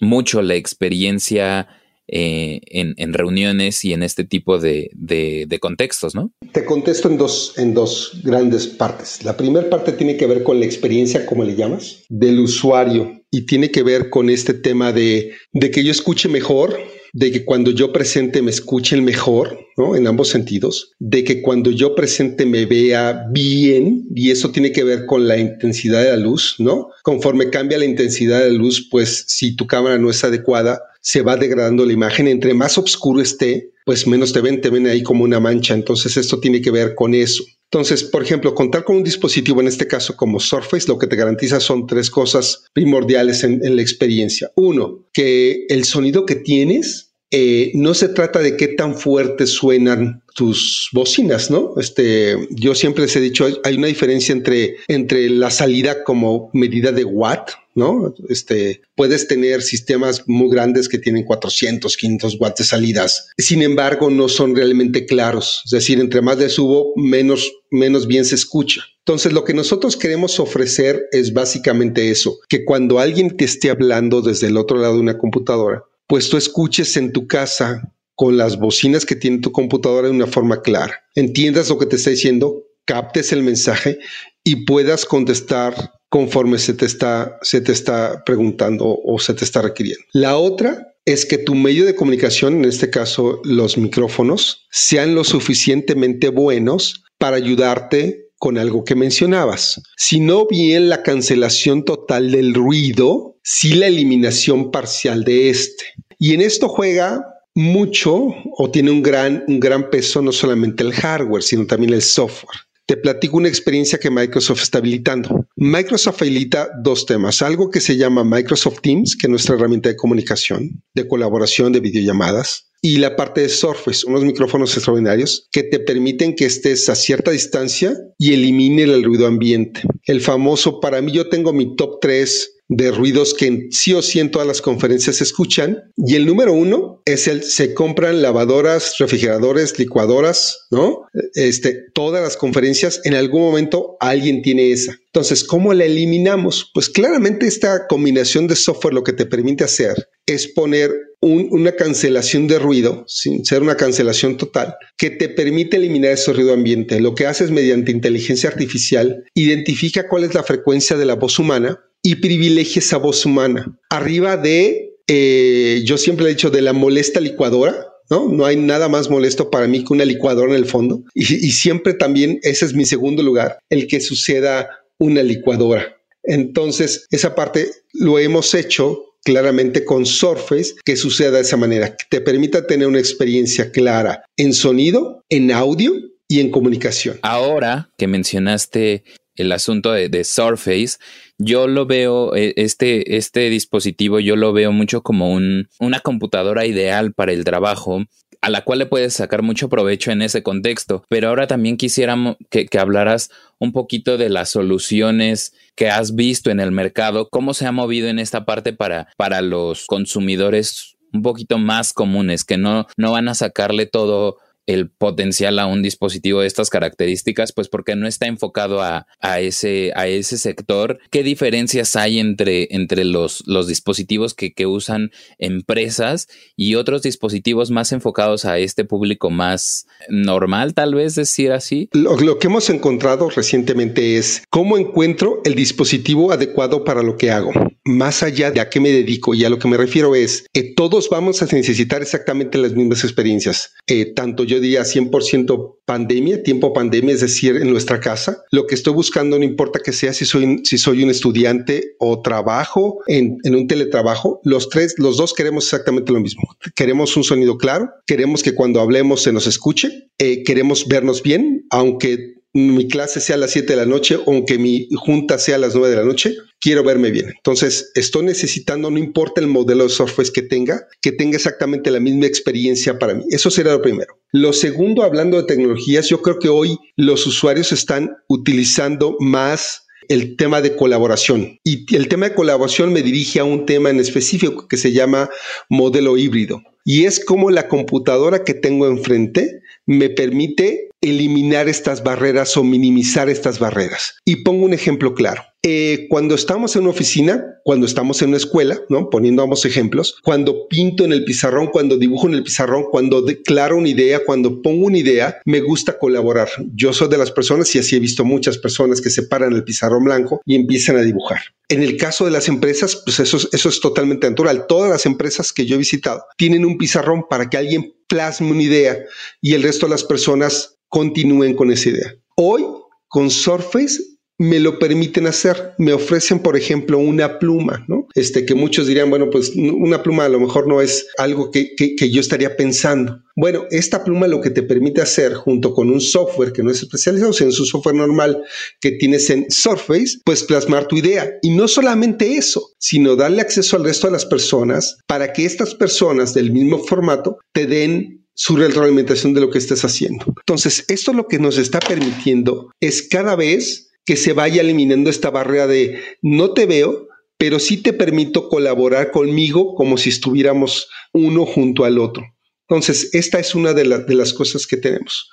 mucho 0.02 0.42
la 0.42 0.56
experiencia 0.56 1.68
eh, 2.08 2.60
en, 2.68 3.14
reuniones 3.14 3.86
y 3.86 3.94
en 3.94 4.04
este 4.04 4.26
tipo 4.26 4.60
de, 4.60 4.90
de, 4.94 5.60
contextos, 5.60 6.14
¿no? 6.14 6.34
Te 6.52 6.66
contesto 6.66 7.08
en 7.08 7.18
dos, 7.18 7.54
en 7.58 7.74
dos 7.74 8.20
grandes 8.24 8.68
partes. 8.68 9.24
La 9.24 9.38
primera 9.38 9.70
parte 9.70 9.94
tiene 9.94 10.18
que 10.18 10.26
ver 10.26 10.44
con 10.44 10.60
la 10.60 10.66
experiencia, 10.66 11.26
como 11.26 11.46
le 11.46 11.56
llamas, 11.56 12.04
del 12.10 12.40
usuario 12.40 13.22
y 13.32 13.46
tiene 13.46 13.72
que 13.72 13.84
ver 13.84 14.10
con 14.10 14.30
este 14.30 14.54
tema 14.54 14.92
de, 14.92 15.32
de 15.54 15.72
que 15.72 15.86
yo 15.86 15.92
escuche 15.92 16.28
mejor, 16.28 16.78
de 17.14 17.32
que 17.32 17.46
cuando 17.46 17.72
yo 17.72 17.92
presente 17.92 18.42
me 18.42 18.52
escuchen 18.52 19.04
mejor, 19.04 19.60
¿no? 19.78 19.96
En 19.96 20.08
ambos 20.08 20.30
sentidos, 20.30 20.94
de 21.00 21.24
que 21.24 21.42
cuando 21.42 21.72
yo 21.72 21.96
presente 21.96 22.46
me 22.46 22.66
vea 22.66 23.26
bien, 23.32 24.08
y 24.16 24.32
eso 24.32 24.52
tiene 24.52 24.72
que 24.72 24.84
ver 24.84 25.06
con 25.06 25.28
la 25.28 25.38
intensidad 25.38 26.04
de 26.04 26.10
la 26.10 26.18
luz, 26.18 26.56
¿no? 26.60 26.90
Conforme 27.04 27.50
cambia 27.50 27.78
la 27.78 27.86
intensidad 27.86 28.40
de 28.40 28.52
la 28.52 28.58
luz, 28.58 28.88
pues 28.90 29.26
si 29.28 29.56
tu 29.56 29.68
cámara 29.68 29.98
no 29.98 30.10
es 30.10 30.24
adecuada, 30.24 30.82
se 31.02 31.22
va 31.22 31.36
degradando 31.36 31.86
la 31.86 31.94
imagen. 31.94 32.28
Entre 32.28 32.54
más 32.54 32.78
oscuro 32.78 33.22
esté, 33.22 33.72
pues 33.86 34.08
menos 34.08 34.34
te 34.34 34.42
ven, 34.42 34.62
te 34.62 34.70
ven 34.70 34.88
ahí 34.88 35.04
como 35.04 35.24
una 35.24 35.40
mancha. 35.40 35.74
Entonces 35.74 36.16
esto 36.18 36.40
tiene 36.40 36.62
que 36.62 36.72
ver 36.72 36.96
con 36.96 37.14
eso. 37.14 37.44
Entonces, 37.74 38.04
por 38.04 38.22
ejemplo, 38.22 38.54
contar 38.54 38.84
con 38.84 38.98
un 38.98 39.04
dispositivo, 39.04 39.62
en 39.62 39.68
este 39.68 39.88
caso 39.88 40.18
como 40.18 40.42
Surface, 40.42 40.90
lo 40.90 40.98
que 40.98 41.08
te 41.08 41.16
garantiza 41.16 41.62
son 41.62 41.88
tres 41.88 42.10
cosas 42.10 42.66
primordiales 42.74 43.46
en, 43.46 43.62
la 43.76 43.82
experiencia. 43.82 44.52
Uno, 44.58 45.06
que 45.14 45.68
el 45.70 45.86
sonido 45.86 46.26
que 46.26 46.36
tienes 46.36 47.14
eh, 47.32 47.72
no 47.74 47.94
se 47.94 48.10
trata 48.10 48.40
de 48.40 48.58
qué 48.58 48.68
tan 48.68 48.96
fuertes 48.96 49.52
suenan 49.52 50.22
tus 50.36 50.90
bocinas, 50.92 51.50
¿no? 51.50 51.76
Este, 51.80 52.36
yo 52.50 52.76
siempre 52.76 53.04
les 53.04 53.16
he 53.16 53.22
dicho, 53.22 53.48
hay 53.64 53.78
una 53.78 53.88
diferencia 53.88 54.34
entre, 54.34 54.76
entre 54.90 55.30
la 55.30 55.50
salida 55.50 56.04
como 56.04 56.50
medida 56.52 56.92
de 56.92 57.06
watt, 57.06 57.52
¿no? 57.76 58.14
Este, 58.30 58.82
puedes 58.96 59.28
tener 59.28 59.62
sistemas 59.62 60.24
muy 60.28 60.50
grandes 60.50 60.90
que 60.90 60.98
tienen 60.98 61.24
400, 61.24 61.96
500 61.96 62.40
watts 62.40 62.60
de 62.60 62.64
salidas. 62.64 63.30
Sin 63.38 63.62
embargo, 63.62 64.10
no 64.10 64.30
son 64.30 64.56
realmente 64.56 65.06
claros. 65.06 65.62
Es 65.66 65.72
decir, 65.72 66.00
entre 66.00 66.22
más 66.22 66.38
de 66.38 66.50
subo, 66.50 66.94
menos, 66.96 67.52
menos 67.70 68.08
bien 68.08 68.26
se 68.26 68.36
escucha. 68.36 68.82
Entonces, 69.00 69.34
lo 69.34 69.44
que 69.44 69.54
nosotros 69.54 69.98
queremos 69.98 70.40
ofrecer 70.40 71.04
es 71.12 71.34
básicamente 71.34 72.12
eso, 72.12 72.40
que 72.48 72.66
cuando 72.66 73.00
alguien 73.00 73.36
te 73.36 73.46
esté 73.46 73.70
hablando 73.70 74.22
desde 74.22 74.48
el 74.48 74.58
otro 74.58 74.78
lado 74.78 74.96
de 74.96 75.02
una 75.02 75.18
computadora, 75.18 75.84
pues 76.08 76.30
tú 76.30 76.38
escuches 76.38 76.98
en 76.98 77.12
tu 77.12 77.28
casa 77.28 77.94
con 78.16 78.38
las 78.38 78.60
bocinas 78.60 79.06
que 79.06 79.16
tiene 79.16 79.40
tu 79.40 79.52
computadora 79.52 80.08
de 80.08 80.14
una 80.14 80.28
forma 80.28 80.62
clara. 80.62 81.04
Entiendas 81.16 81.70
lo 81.70 81.80
que 81.80 81.88
te 81.88 81.96
está 81.96 82.12
diciendo, 82.12 82.64
captes 82.86 83.32
el 83.32 83.42
mensaje 83.42 83.98
y 84.44 84.66
puedas 84.66 85.06
contestar 85.06 85.94
conforme 86.12 86.60
se 86.60 86.74
te 86.74 86.86
está, 86.86 87.40
se 87.42 87.62
te 87.62 87.72
está 87.72 88.24
preguntando 88.26 89.00
o 89.02 89.18
se 89.18 89.34
te 89.34 89.46
está 89.46 89.62
requiriendo. 89.62 90.04
La 90.12 90.36
otra 90.36 90.94
es 91.06 91.26
que 91.26 91.38
tu 91.38 91.56
medio 91.56 91.86
de 91.86 91.96
comunicación, 91.96 92.56
en 92.56 92.66
este 92.66 92.90
caso 92.90 93.40
los 93.46 93.78
micrófonos, 93.78 94.68
sean 94.72 95.16
lo 95.16 95.24
suficientemente 95.24 96.28
buenos 96.28 97.06
para 97.18 97.38
ayudarte 97.38 98.28
con 98.38 98.58
algo 98.58 98.84
que 98.84 98.94
mencionabas. 98.94 99.82
Si 99.96 100.20
no 100.20 100.48
bien 100.48 100.90
la 100.90 101.02
cancelación 101.02 101.86
total 101.86 102.32
del 102.32 102.54
ruido, 102.54 103.38
sí 103.42 103.76
la 103.76 103.88
eliminación 103.88 104.70
parcial 104.70 105.24
de 105.24 105.50
este. 105.50 105.86
Y 106.20 106.34
en 106.34 106.42
esto 106.42 106.68
juega 106.68 107.26
mucho 107.56 108.28
o 108.58 108.70
tiene 108.70 108.92
un 108.92 109.02
gran, 109.02 109.46
un 109.48 109.62
gran 109.62 109.90
peso 109.90 110.22
no 110.22 110.34
solamente 110.34 110.84
el 110.84 110.92
hardware, 110.92 111.44
sino 111.44 111.66
también 111.66 111.94
el 111.94 112.02
software. 112.02 112.60
Te 112.88 112.98
platico 112.98 113.38
una 113.38 113.48
experiencia 113.48 114.00
que 114.00 114.10
Microsoft 114.10 114.64
está 114.64 114.80
habilitando. 114.80 115.48
Microsoft 115.56 116.22
habilita 116.22 116.70
dos 116.82 117.06
temas, 117.06 117.42
algo 117.42 117.70
que 117.70 117.80
se 117.80 117.96
llama 117.96 118.24
Microsoft 118.24 118.82
Teams, 118.82 119.16
que 119.16 119.28
es 119.28 119.30
nuestra 119.30 119.56
herramienta 119.56 119.90
de 119.90 119.96
comunicación, 119.96 120.84
de 120.94 121.08
colaboración, 121.08 121.72
de 121.72 121.80
videollamadas, 121.80 122.71
y 122.82 122.98
la 122.98 123.16
parte 123.16 123.42
de 123.42 123.50
Surface, 123.50 124.06
unos 124.08 124.24
micrófonos 124.24 124.76
extraordinarios 124.76 125.48
que 125.52 125.64
te 125.64 125.80
permiten 125.80 126.36
que 126.36 126.46
estés 126.46 126.90
a 126.90 126.96
cierta 126.96 127.32
distancia 127.32 127.96
y 128.18 128.34
elimine 128.34 128.84
el 128.84 129.04
ruido 129.04 129.28
ambiente. 129.28 129.82
El 130.06 130.22
famoso, 130.22 130.80
para 130.80 131.02
mí 131.02 131.12
yo 131.12 131.30
tengo 131.30 131.54
mi 131.54 131.76
top 131.76 132.00
3 132.02 132.62
de 132.74 132.90
ruidos 132.90 133.34
que 133.34 133.68
sí 133.72 133.94
o 133.94 134.02
sí 134.02 134.22
en 134.22 134.32
todas 134.32 134.48
las 134.48 134.62
conferencias 134.62 135.18
se 135.18 135.26
escuchan. 135.26 135.92
Y 135.98 136.16
el 136.16 136.26
número 136.26 136.54
uno 136.54 137.02
es 137.06 137.28
el 137.28 137.44
se 137.44 137.74
compran 137.74 138.22
lavadoras, 138.22 138.96
refrigeradores, 138.98 139.78
licuadoras, 139.78 140.68
¿no? 140.72 141.02
Este, 141.34 141.78
todas 141.94 142.24
las 142.24 142.38
conferencias, 142.38 143.02
en 143.04 143.14
algún 143.14 143.42
momento 143.42 143.98
alguien 144.00 144.42
tiene 144.42 144.72
esa. 144.72 144.96
Entonces, 145.08 145.44
¿cómo 145.44 145.74
la 145.74 145.84
eliminamos? 145.84 146.72
Pues 146.74 146.90
claramente 146.90 147.46
esta 147.46 147.88
combinación 147.88 148.48
de 148.48 148.56
software 148.56 148.94
lo 148.94 149.04
que 149.04 149.14
te 149.14 149.26
permite 149.26 149.66
hacer 149.66 150.08
es 150.34 150.48
poner 150.48 150.92
una 151.22 151.74
cancelación 151.74 152.48
de 152.48 152.58
ruido, 152.58 153.04
sin 153.08 153.46
ser 153.46 153.62
una 153.62 153.78
cancelación 153.78 154.38
total, 154.38 154.76
que 154.98 155.12
te 155.12 155.30
permite 155.30 155.78
eliminar 155.78 156.14
ese 156.14 156.34
ruido 156.34 156.54
ambiente. 156.54 157.00
Lo 157.00 157.14
que 157.14 157.28
haces 157.28 157.52
mediante 157.52 157.92
inteligencia 157.92 158.50
artificial, 158.50 159.24
identifica 159.36 160.08
cuál 160.08 160.24
es 160.24 160.34
la 160.34 160.44
frecuencia 160.44 160.98
de 160.98 161.06
la 161.06 161.14
voz 161.14 161.38
humana 161.38 161.80
y 162.02 162.16
privilegia 162.16 162.80
esa 162.80 162.98
voz 162.98 163.24
humana. 163.26 163.78
Arriba 163.92 164.36
de, 164.36 164.96
eh, 165.08 165.84
yo 165.86 165.98
siempre 166.00 166.26
he 166.26 166.30
dicho, 166.30 166.50
de 166.50 166.64
la 166.64 166.74
molesta 166.74 167.20
licuadora, 167.20 167.88
¿no? 168.10 168.28
No 168.28 168.46
hay 168.46 168.56
nada 168.56 168.90
más 168.90 169.10
molesto 169.10 169.52
para 169.52 169.68
mí 169.68 169.84
que 169.84 169.94
una 169.94 170.06
licuadora 170.06 170.52
en 170.52 170.58
el 170.58 170.66
fondo. 170.66 171.04
Y, 171.14 171.22
y, 171.36 171.52
siempre 171.52 171.94
también, 171.94 172.40
ese 172.42 172.66
es 172.66 172.74
mi 172.74 172.86
segundo 172.86 173.22
lugar, 173.22 173.60
el 173.70 173.88
que 173.88 174.02
suceda 174.02 174.70
una 174.98 175.22
licuadora. 175.22 175.98
Entonces, 176.24 177.06
esa 177.12 177.36
parte 177.36 177.70
lo 177.94 178.20
hemos 178.20 178.54
hecho 178.54 179.11
claramente 179.24 179.86
con 179.86 180.06
Surface 180.06 180.76
que 180.84 180.96
suceda 180.96 181.32
de 181.32 181.42
esa 181.42 181.58
manera, 181.58 181.96
que 181.96 182.06
te 182.10 182.22
permita 182.22 182.66
tener 182.66 182.88
una 182.88 183.00
experiencia 183.00 183.72
clara 183.72 184.24
en 184.38 184.54
sonido, 184.54 185.24
en 185.30 185.52
audio 185.52 185.94
y 186.28 186.40
en 186.40 186.50
comunicación. 186.50 187.20
Ahora 187.22 187.90
que 187.98 188.08
mencionaste 188.08 189.04
el 189.36 189.52
asunto 189.52 189.92
de, 189.92 190.24
Surface, 190.24 190.98
yo 191.38 191.68
lo 191.68 191.86
veo, 191.86 192.36
eh, 192.36 192.54
este, 192.58 193.18
este 193.18 193.50
dispositivo, 193.50 194.20
yo 194.20 194.36
lo 194.36 194.54
veo 194.54 194.72
mucho 194.72 195.02
como 195.02 195.32
un, 195.32 195.68
una 195.80 196.00
computadora 196.00 196.66
ideal 196.66 197.14
para 197.14 197.32
el 197.32 197.44
trabajo 197.44 198.06
a 198.42 198.50
la 198.50 198.64
cual 198.64 198.80
le 198.80 198.86
puedes 198.88 199.14
sacar 199.14 199.44
mucho 199.44 199.70
provecho 199.70 200.12
en 200.12 200.22
ese 200.22 200.44
contexto. 200.44 201.04
Pero 201.10 201.30
ahora 201.30 201.48
también 201.48 201.78
quisiéramos 201.78 202.38
que, 202.50 202.66
que, 202.66 202.80
hablaras 202.80 203.30
un 203.60 203.72
poquito 203.72 204.18
de 204.18 204.30
las 204.30 204.50
soluciones 204.50 205.54
que 205.76 205.90
has 205.90 206.16
visto 206.16 206.50
en 206.50 206.60
el 206.60 206.72
mercado, 206.72 207.30
cómo 207.30 207.54
se 207.54 207.68
ha 207.68 207.72
movido 207.72 208.10
en 208.10 208.20
esta 208.20 208.46
parte 208.46 208.74
para, 208.74 209.10
para 209.18 209.42
los 209.42 209.86
consumidores 209.86 210.98
un 211.14 211.22
poquito 211.22 211.58
más 211.58 211.94
comunes, 211.94 212.44
que 212.44 212.58
no, 212.58 212.88
no 212.98 213.12
van 213.12 213.28
a 213.28 213.36
sacarle 213.36 213.86
todo 213.86 214.38
el 214.66 214.90
potencial 214.90 215.60
a 215.60 215.66
un 215.66 215.82
dispositivo 215.82 216.42
de 216.42 216.48
estas 216.48 216.70
características, 216.70 217.52
pues 217.52 217.68
porque 217.68 217.96
no 217.96 218.08
está 218.08 218.28
enfocado 218.28 218.82
a, 218.82 219.06
ese, 219.40 219.92
a 219.96 220.08
ese 220.08 220.38
sector. 220.38 221.00
¿Qué 221.10 221.24
diferencias 221.24 221.96
hay 221.96 222.20
entre, 222.20 222.68
entre 222.72 223.06
los, 223.06 223.44
los 223.48 223.68
dispositivos 223.68 224.34
que, 224.34 224.54
que, 224.54 224.66
usan 224.66 225.12
empresas 225.38 226.28
y 226.56 226.76
otros 226.76 227.02
dispositivos 227.02 227.72
más 227.72 227.92
enfocados 227.92 228.46
a 228.46 228.58
este 228.60 228.86
público 228.86 229.30
más 229.30 229.86
normal, 230.08 230.74
tal 230.74 230.96
vez 230.96 231.16
decir 231.16 231.52
así? 231.52 231.90
Lo, 231.92 232.16
lo 232.18 232.40
que 232.40 232.48
hemos 232.48 232.70
encontrado 232.70 233.30
recientemente 233.30 234.18
es 234.18 234.44
cómo 234.50 234.78
encuentro 234.78 235.42
el 235.44 235.56
dispositivo 235.56 236.32
adecuado 236.32 236.84
para 236.84 237.04
lo 237.04 237.18
que 237.18 237.32
hago. 237.32 237.52
Más 237.84 238.24
allá 238.24 238.52
de 238.52 238.62
a 238.62 238.70
qué 238.70 238.80
me 238.80 238.92
dedico 238.92 239.34
y 239.34 239.44
a 239.44 239.50
lo 239.50 239.60
que 239.60 239.68
me 239.68 239.78
refiero 239.78 240.16
es 240.16 240.46
que 240.54 240.64
todos 240.64 241.10
vamos 241.10 241.42
a 241.42 241.48
necesitar 241.48 242.02
exactamente 242.02 242.58
las 242.58 242.74
mismas 242.74 243.04
experiencias, 243.04 243.74
eh, 243.88 244.06
tanto 244.14 244.44
yo 244.52 244.60
diría 244.60 244.82
100% 244.82 245.78
pandemia, 245.86 246.44
tiempo 246.44 246.74
pandemia, 246.74 247.14
es 247.14 247.22
decir, 247.22 247.56
en 247.56 247.72
nuestra 247.72 248.00
casa. 248.00 248.44
Lo 248.52 248.68
que 248.68 248.76
estoy 248.76 248.94
buscando, 248.94 249.40
no 249.40 249.46
importa 249.46 249.80
que 249.84 249.94
sea 249.94 250.12
si 250.14 250.26
soy, 250.26 250.62
si 250.66 250.78
soy 250.78 251.04
un 251.04 251.10
estudiante 251.10 251.96
o 252.00 252.22
trabajo 252.22 253.00
en, 253.08 253.38
en 253.44 253.56
un 253.56 253.68
teletrabajo, 253.68 254.42
los 254.44 254.70
tres, 254.70 254.96
los 254.98 255.16
dos 255.16 255.34
queremos 255.34 255.66
exactamente 255.66 256.12
lo 256.12 256.20
mismo. 256.20 256.44
Queremos 256.76 257.16
un 257.16 257.24
sonido 257.24 257.58
claro, 257.58 257.90
queremos 258.06 258.44
que 258.44 258.54
cuando 258.54 258.82
hablemos 258.82 259.24
se 259.24 259.32
nos 259.32 259.48
escuche, 259.48 260.10
eh, 260.18 260.44
queremos 260.44 260.88
vernos 260.88 261.24
bien, 261.24 261.66
aunque 261.70 262.41
mi 262.54 262.88
clase 262.88 263.22
sea 263.22 263.36
a 263.36 263.40
las 263.40 263.52
7 263.52 263.74
de 263.74 263.78
la 263.78 263.86
noche, 263.86 264.20
aunque 264.28 264.58
mi 264.58 264.88
junta 264.96 265.38
sea 265.38 265.56
a 265.56 265.60
las 265.60 265.74
9 265.74 265.90
de 265.90 265.96
la 265.96 266.04
noche, 266.04 266.36
quiero 266.60 266.84
verme 266.84 267.12
bien. 267.12 267.32
Entonces, 267.36 267.92
estoy 267.96 268.26
necesitando, 268.26 268.90
no 268.92 268.98
importa 268.98 269.42
el 269.42 269.48
modelo 269.48 269.84
de 269.84 269.90
Surface 269.90 270.32
que 270.32 270.42
tenga, 270.42 270.88
que 271.02 271.12
tenga 271.12 271.38
exactamente 271.38 271.92
la 271.92 272.00
misma 272.00 272.26
experiencia 272.26 273.00
para 273.00 273.14
mí. 273.14 273.24
Eso 273.30 273.50
sería 273.50 273.72
lo 273.72 273.82
primero. 273.82 274.18
Lo 274.32 274.54
segundo, 274.54 275.04
hablando 275.04 275.38
de 275.38 275.48
tecnologías, 275.48 276.10
yo 276.10 276.22
creo 276.22 276.40
que 276.40 276.50
hoy 276.50 276.78
los 276.96 277.26
usuarios 277.26 277.72
están 277.72 278.18
utilizando 278.28 279.16
más 279.20 279.88
el 280.10 280.36
tema 280.36 280.62
de 280.62 280.76
colaboración. 280.76 281.58
Y 281.64 281.96
el 281.96 282.08
tema 282.08 282.30
de 282.30 282.36
colaboración 282.36 282.92
me 282.92 283.02
dirige 283.02 283.40
a 283.40 283.46
un 283.46 283.66
tema 283.66 283.90
en 283.90 284.00
específico 284.00 284.68
que 284.68 284.78
se 284.78 284.92
llama 284.92 285.30
modelo 285.70 286.18
híbrido. 286.18 286.62
Y 286.84 287.06
es 287.06 287.24
como 287.24 287.52
la 287.52 287.68
computadora 287.68 288.44
que 288.44 288.54
tengo 288.54 288.88
enfrente 288.88 289.62
me 289.86 290.10
permite 290.10 290.91
eliminar 291.02 291.68
estas 291.68 292.04
barreras 292.04 292.56
o 292.58 292.64
minimizar 292.64 293.30
estas 293.30 293.60
barreras. 293.60 294.16
Y 294.24 294.38
pongo 294.38 294.66
un 294.66 294.74
ejemplo 294.74 295.14
claro. 295.16 295.44
Eh, 295.64 296.08
cuando 296.10 296.34
estamos 296.34 296.76
en 296.76 296.84
una 296.84 296.92
oficina, 296.92 297.46
cuando 297.64 297.86
estamos 297.86 298.22
en 298.22 298.30
una 298.30 298.38
escuela, 298.38 298.82
¿no? 298.90 299.12
Poniendo 299.12 299.44
ambos 299.44 299.64
ejemplos, 299.66 300.16
cuando 300.24 300.68
pinto 300.68 301.06
en 301.06 301.14
el 301.14 301.24
pizarrón, 301.24 301.68
cuando 301.68 301.98
dibujo 301.98 302.28
en 302.28 302.34
el 302.34 302.44
pizarrón, 302.44 302.86
cuando 302.90 303.22
declaro 303.22 303.78
una 303.78 303.90
idea, 303.90 304.22
cuando 304.26 304.62
pongo 304.64 304.88
una 304.88 304.98
idea, 304.98 305.40
me 305.46 305.62
gusta 305.62 306.00
colaborar. 306.00 306.50
Yo 306.74 306.94
soy 306.94 307.10
de 307.10 307.20
las 307.20 307.30
personas 307.30 307.76
y 307.76 307.80
así 307.80 307.96
he 307.96 308.00
visto 308.00 308.26
muchas 308.26 308.58
personas 308.58 309.02
que 309.02 309.12
se 309.12 309.24
paran 309.24 309.54
el 309.54 309.64
pizarrón 309.64 310.04
blanco 310.04 310.42
y 310.46 310.56
empiezan 310.56 310.98
a 310.98 311.02
dibujar. 311.02 311.42
En 311.70 311.84
el 311.84 311.96
caso 311.96 312.26
de 312.26 312.32
las 312.32 312.48
empresas, 312.48 312.96
pues 313.06 313.20
eso, 313.20 313.38
eso 313.52 313.70
es 313.70 313.80
totalmente 313.80 314.28
natural. 314.28 314.66
Todas 314.68 314.90
las 314.90 315.06
empresas 315.06 315.54
que 315.54 315.68
yo 315.68 315.76
he 315.76 315.80
visitado 315.80 316.24
tienen 316.38 316.66
un 316.66 316.78
pizarrón 316.78 317.26
para 317.30 317.50
que 317.50 317.58
alguien 317.58 317.94
plasme 318.08 318.52
una 318.52 318.64
idea 318.64 318.98
y 319.42 319.54
el 319.54 319.64
resto 319.64 319.86
de 319.86 319.92
las 319.92 320.04
personas 320.04 320.80
continúen 320.92 321.56
con 321.56 321.72
esa 321.72 321.90
idea. 321.90 322.16
Hoy, 322.36 322.64
con 323.08 323.32
Surface, 323.32 323.98
me 324.42 324.60
lo 324.60 324.80
permiten 324.80 325.28
hacer. 325.28 325.74
Me 325.78 325.94
ofrecen, 325.94 326.40
por 326.40 326.58
ejemplo, 326.58 326.98
una 326.98 327.38
pluma, 327.38 327.86
¿no? 327.88 328.08
Este 328.16 328.44
que 328.44 328.56
muchos 328.56 328.88
dirían, 328.88 329.12
bueno, 329.12 329.30
pues 329.30 329.54
una 329.56 330.02
pluma 330.02 330.26
a 330.26 330.30
lo 330.30 330.40
mejor 330.40 330.68
no 330.68 330.82
es 330.82 331.08
algo 331.20 331.52
que, 331.52 331.76
que, 331.76 332.10
yo 332.10 332.20
estaría 332.20 332.58
pensando. 332.58 333.22
Bueno, 333.36 333.66
esta 333.70 334.04
pluma 334.04 334.26
lo 334.28 334.42
que 334.42 334.50
te 334.50 334.64
permite 334.64 335.00
hacer 335.00 335.36
junto 335.36 335.76
con 335.76 335.92
un 335.92 336.02
software 336.02 336.54
que 336.54 336.64
no 336.64 336.72
es 336.72 336.82
especializado, 336.82 337.34
sino 337.34 337.52
es 337.52 337.60
un 337.60 337.68
software 337.68 337.96
normal 337.96 338.44
que 338.80 338.94
tienes 338.94 339.30
en 339.30 339.46
Surface, 339.50 340.18
pues 340.26 340.44
plasmar 340.44 340.88
tu 340.88 340.98
idea. 340.98 341.32
Y 341.44 341.52
no 341.52 341.68
solamente 341.68 342.36
eso, 342.36 342.72
sino 342.80 343.16
darle 343.16 343.42
acceso 343.42 343.78
al 343.78 343.84
resto 343.84 344.08
de 344.08 344.14
las 344.14 344.26
personas 344.26 344.98
para 345.06 345.34
que 345.34 345.46
estas 345.46 345.76
personas 345.76 346.34
del 346.34 346.52
mismo 346.52 346.80
formato 346.80 347.38
te 347.54 347.68
den 347.68 348.21
su 348.34 348.56
retroalimentación 348.56 349.34
de 349.34 349.42
lo 349.42 349.50
que 349.50 349.58
estés 349.58 349.84
haciendo. 349.84 350.26
Entonces, 350.40 350.86
esto 350.88 351.14
lo 351.14 351.28
que 351.28 351.40
nos 351.40 351.58
está 351.58 351.80
permitiendo 351.80 352.72
es 352.80 353.08
cada 353.08 353.36
vez 353.36 353.92
que 354.06 354.16
se 354.16 354.34
vaya 354.34 354.62
eliminando 354.62 355.10
esta 355.10 355.30
barrera 355.30 355.68
de 355.68 356.00
no 356.22 356.54
te 356.54 356.66
veo, 356.66 357.08
pero 357.38 357.60
sí 357.60 357.78
te 357.78 357.94
permito 357.94 358.50
colaborar 358.50 359.12
conmigo 359.12 359.76
como 359.76 359.98
si 359.98 360.10
estuviéramos 360.10 360.90
uno 361.14 361.46
junto 361.46 361.86
al 361.86 362.00
otro. 362.00 362.24
Entonces, 362.68 363.10
esta 363.14 363.40
es 363.40 363.54
una 363.54 363.74
de, 363.74 363.84
de 363.84 364.16
las 364.16 364.34
cosas 364.34 364.66
que 364.66 364.78
tenemos. 364.78 365.30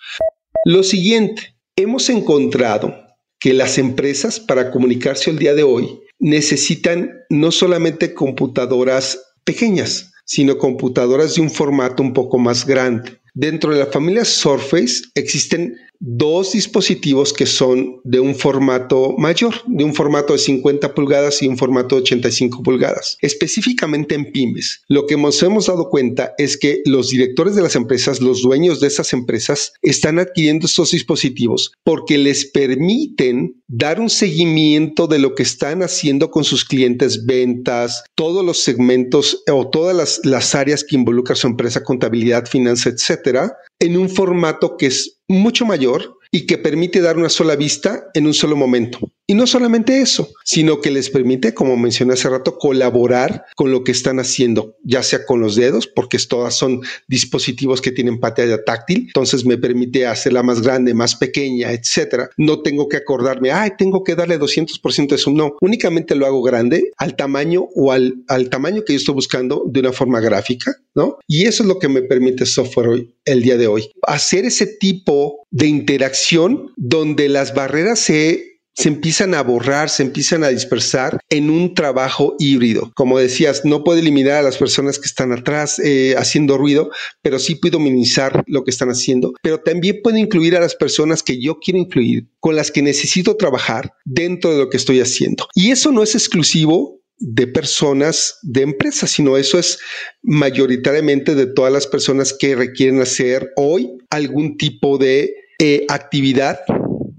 Lo 0.65 0.83
siguiente, 0.83 1.55
hemos 1.77 2.11
encontrado 2.11 2.95
que 3.39 3.55
las 3.55 3.79
empresas 3.79 4.41
para 4.41 4.71
comunicarse 4.71 5.31
el 5.31 5.39
día 5.39 5.55
de 5.55 5.63
hoy 5.63 6.01
necesitan 6.19 7.13
no 7.31 7.53
solamente 7.53 8.13
computadoras 8.13 9.21
pequeñas, 9.45 10.13
sino 10.29 10.59
computadoras 10.59 11.35
de 11.35 11.41
un 11.41 11.51
formato 11.51 12.03
un 12.03 12.13
poco 12.13 12.39
más 12.39 12.67
grande. 12.67 13.19
Dentro 13.33 13.73
de 13.73 13.79
la 13.79 13.87
familia 13.87 14.27
Surface 14.27 15.05
existen 15.15 15.75
dos 16.01 16.53
dispositivos 16.53 17.33
que 17.33 17.47
son 17.47 18.01
de 18.05 18.21
un 18.21 18.35
formato 18.35 19.15
mayor, 19.19 19.55
de 19.67 19.85
un 19.85 19.95
formato 19.95 20.33
de 20.33 20.39
50 20.39 20.95
pulgadas 20.95 21.43
y 21.43 21.49
un 21.49 21.59
formato 21.59 21.97
de 21.97 22.03
85 22.03 22.63
pulgadas. 22.63 23.19
Específicamente 23.21 24.15
en 24.15 24.31
pymes, 24.33 24.83
lo 24.89 25.07
que 25.07 25.17
nos 25.17 25.43
hemos 25.43 25.67
dado 25.67 25.89
cuenta 25.89 26.35
es 26.39 26.57
que 26.57 26.83
los 26.85 27.11
directores 27.11 27.55
de 27.55 27.63
las 27.63 27.77
empresas, 27.77 28.21
los 28.21 28.43
dueños 28.43 28.81
de 28.81 28.87
esas 28.87 29.13
empresas, 29.13 29.73
están 29.83 30.19
adquiriendo 30.19 30.67
estos 30.67 30.91
dispositivos 30.93 31.73
porque 31.85 32.19
les 32.19 32.45
permiten 32.45 33.63
dar 33.67 34.01
un 34.01 34.11
seguimiento 34.11 35.07
de 35.07 35.19
lo 35.19 35.35
que 35.35 35.43
están 35.43 35.83
haciendo 35.83 36.31
con 36.31 36.45
sus 36.45 36.65
clientes, 36.65 37.27
ventas, 37.27 38.05
todos 38.15 38.45
los 38.45 38.59
segmentos 38.59 39.43
o 39.51 39.69
todas 39.69 40.21
las, 40.25 40.55
áreas 40.55 40.85
que 40.85 40.97
involucra 40.97 41.35
su 41.35 41.47
empresa, 41.47 41.85
contabilidad, 41.85 42.47
finanzas, 42.47 42.95
etcétera, 42.95 43.57
en 43.79 43.97
un 43.97 44.09
formato 44.09 44.77
que 44.77 44.87
es 44.87 45.21
mucho 45.29 45.67
mayor 45.67 46.19
y 46.31 46.47
que 46.47 46.59
permite 46.59 47.01
dar 47.01 47.17
una 47.17 47.29
sola 47.29 47.57
vista 47.57 48.11
en 48.15 48.27
un 48.27 48.35
solo 48.35 48.57
momento. 48.57 48.99
Y 49.27 49.35
no 49.35 49.47
solamente 49.47 50.01
eso, 50.01 50.31
sino 50.43 50.81
que 50.81 50.91
les 50.91 51.11
permite, 51.11 51.53
como 51.53 51.77
mencioné 51.77 52.15
hace 52.15 52.31
rato, 52.31 52.57
colaborar 52.57 53.45
con 53.57 53.71
lo 53.71 53.85
que 53.85 53.93
están 53.93 54.19
haciendo, 54.21 54.77
ya 54.83 55.03
sea 55.03 55.27
con 55.27 55.41
los 55.41 55.55
dedos, 55.55 55.87
porque 55.87 56.19
todas 56.19 56.55
son 56.55 56.81
dispositivos 57.09 57.83
que 57.83 57.93
tienen 57.93 58.21
pantalla 58.21 58.65
táctil, 58.65 59.05
entonces 59.09 59.45
me 59.45 59.59
permite 59.59 60.07
hacerla 60.07 60.43
más 60.43 60.63
grande, 60.63 60.95
más 60.95 61.15
pequeña, 61.15 61.73
etcétera. 61.73 62.31
No 62.39 62.63
tengo 62.63 62.89
que 62.89 62.97
acordarme, 62.97 63.51
ay, 63.51 63.73
tengo 63.77 64.03
que 64.03 64.15
darle 64.15 64.39
200% 64.41 65.09
de 65.09 65.19
zoom, 65.19 65.37
no, 65.37 65.57
únicamente 65.61 66.15
lo 66.15 66.25
hago 66.25 66.43
grande 66.43 66.91
al 66.97 67.15
tamaño 67.15 67.69
o 67.75 67.93
al, 67.93 68.25
al 68.29 68.49
tamaño 68.49 68.83
que 68.85 68.95
yo 68.95 68.99
estoy 68.99 69.15
buscando 69.15 69.63
de 69.67 69.81
una 69.81 69.93
forma 69.93 70.21
gráfica, 70.21 70.75
¿no? 70.95 71.19
Y 71.27 71.45
eso 71.45 71.63
es 71.63 71.69
lo 71.69 71.79
que 71.79 71.89
me 71.89 72.01
permite 72.01 72.47
software 72.47 72.89
hoy, 72.89 73.15
el 73.29 73.43
día 73.43 73.57
de 73.57 73.67
hoy, 73.67 73.91
hacer 74.07 74.45
ese 74.45 74.67
tipo 74.67 75.47
de 75.51 75.67
interacción 75.67 76.73
donde 76.77 77.29
las 77.29 77.55
barreras 77.55 78.01
se 78.01 78.49
se 78.79 78.89
empiezan 78.89 79.35
a 79.35 79.43
borrar, 79.43 79.91
se 79.91 80.05
empiezan 80.05 80.45
a 80.45 80.51
dispersar 80.51 81.19
en 81.31 81.51
un 81.51 81.75
trabajo 81.75 82.37
híbrido. 82.39 82.93
Como 82.95 83.19
decías, 83.19 83.65
no 83.65 83.83
puedo 83.83 83.99
eliminar 83.99 84.35
a 84.35 84.43
las 84.43 84.57
personas 84.57 85.01
que 85.01 85.07
están 85.07 85.33
atrás 85.33 85.81
eh, 85.81 86.15
haciendo 86.17 86.57
ruido, 86.57 86.93
pero 87.21 87.41
sí 87.41 87.57
puedo 87.57 87.81
minimizar 87.81 88.45
lo 88.47 88.63
que 88.63 88.71
están 88.71 88.91
haciendo. 88.91 89.33
Pero 89.43 89.59
también 89.59 89.99
puedo 90.01 90.17
incluir 90.17 90.55
a 90.55 90.61
las 90.61 90.77
personas 90.77 91.25
que 91.25 91.43
yo 91.43 91.59
quiero 91.59 91.81
incluir, 91.81 92.29
con 92.39 92.55
las 92.55 92.71
que 92.71 92.83
necesito 92.83 93.37
trabajar 93.37 93.95
dentro 94.05 94.53
de 94.53 94.59
lo 94.59 94.71
que 94.71 94.77
estoy 94.77 95.01
haciendo. 95.01 95.49
Y 95.57 95.73
eso 95.73 95.91
no 95.91 96.05
es 96.05 96.15
exclusivo 96.15 96.98
de 97.19 97.47
personas 97.47 98.39
de 98.43 98.63
empresas, 98.63 99.11
sino 99.11 99.37
eso 99.37 99.59
es 99.59 99.79
mayoritariamente 100.23 101.35
de 101.35 101.47
todas 101.47 101.73
las 101.73 101.87
personas 101.87 102.33
que 102.33 102.55
requieren 102.55 103.01
hacer 103.01 103.51
hoy 103.57 103.91
algún 104.11 104.57
tipo 104.57 104.99
de 104.99 105.35
eh, 105.59 105.85
actividad 105.89 106.61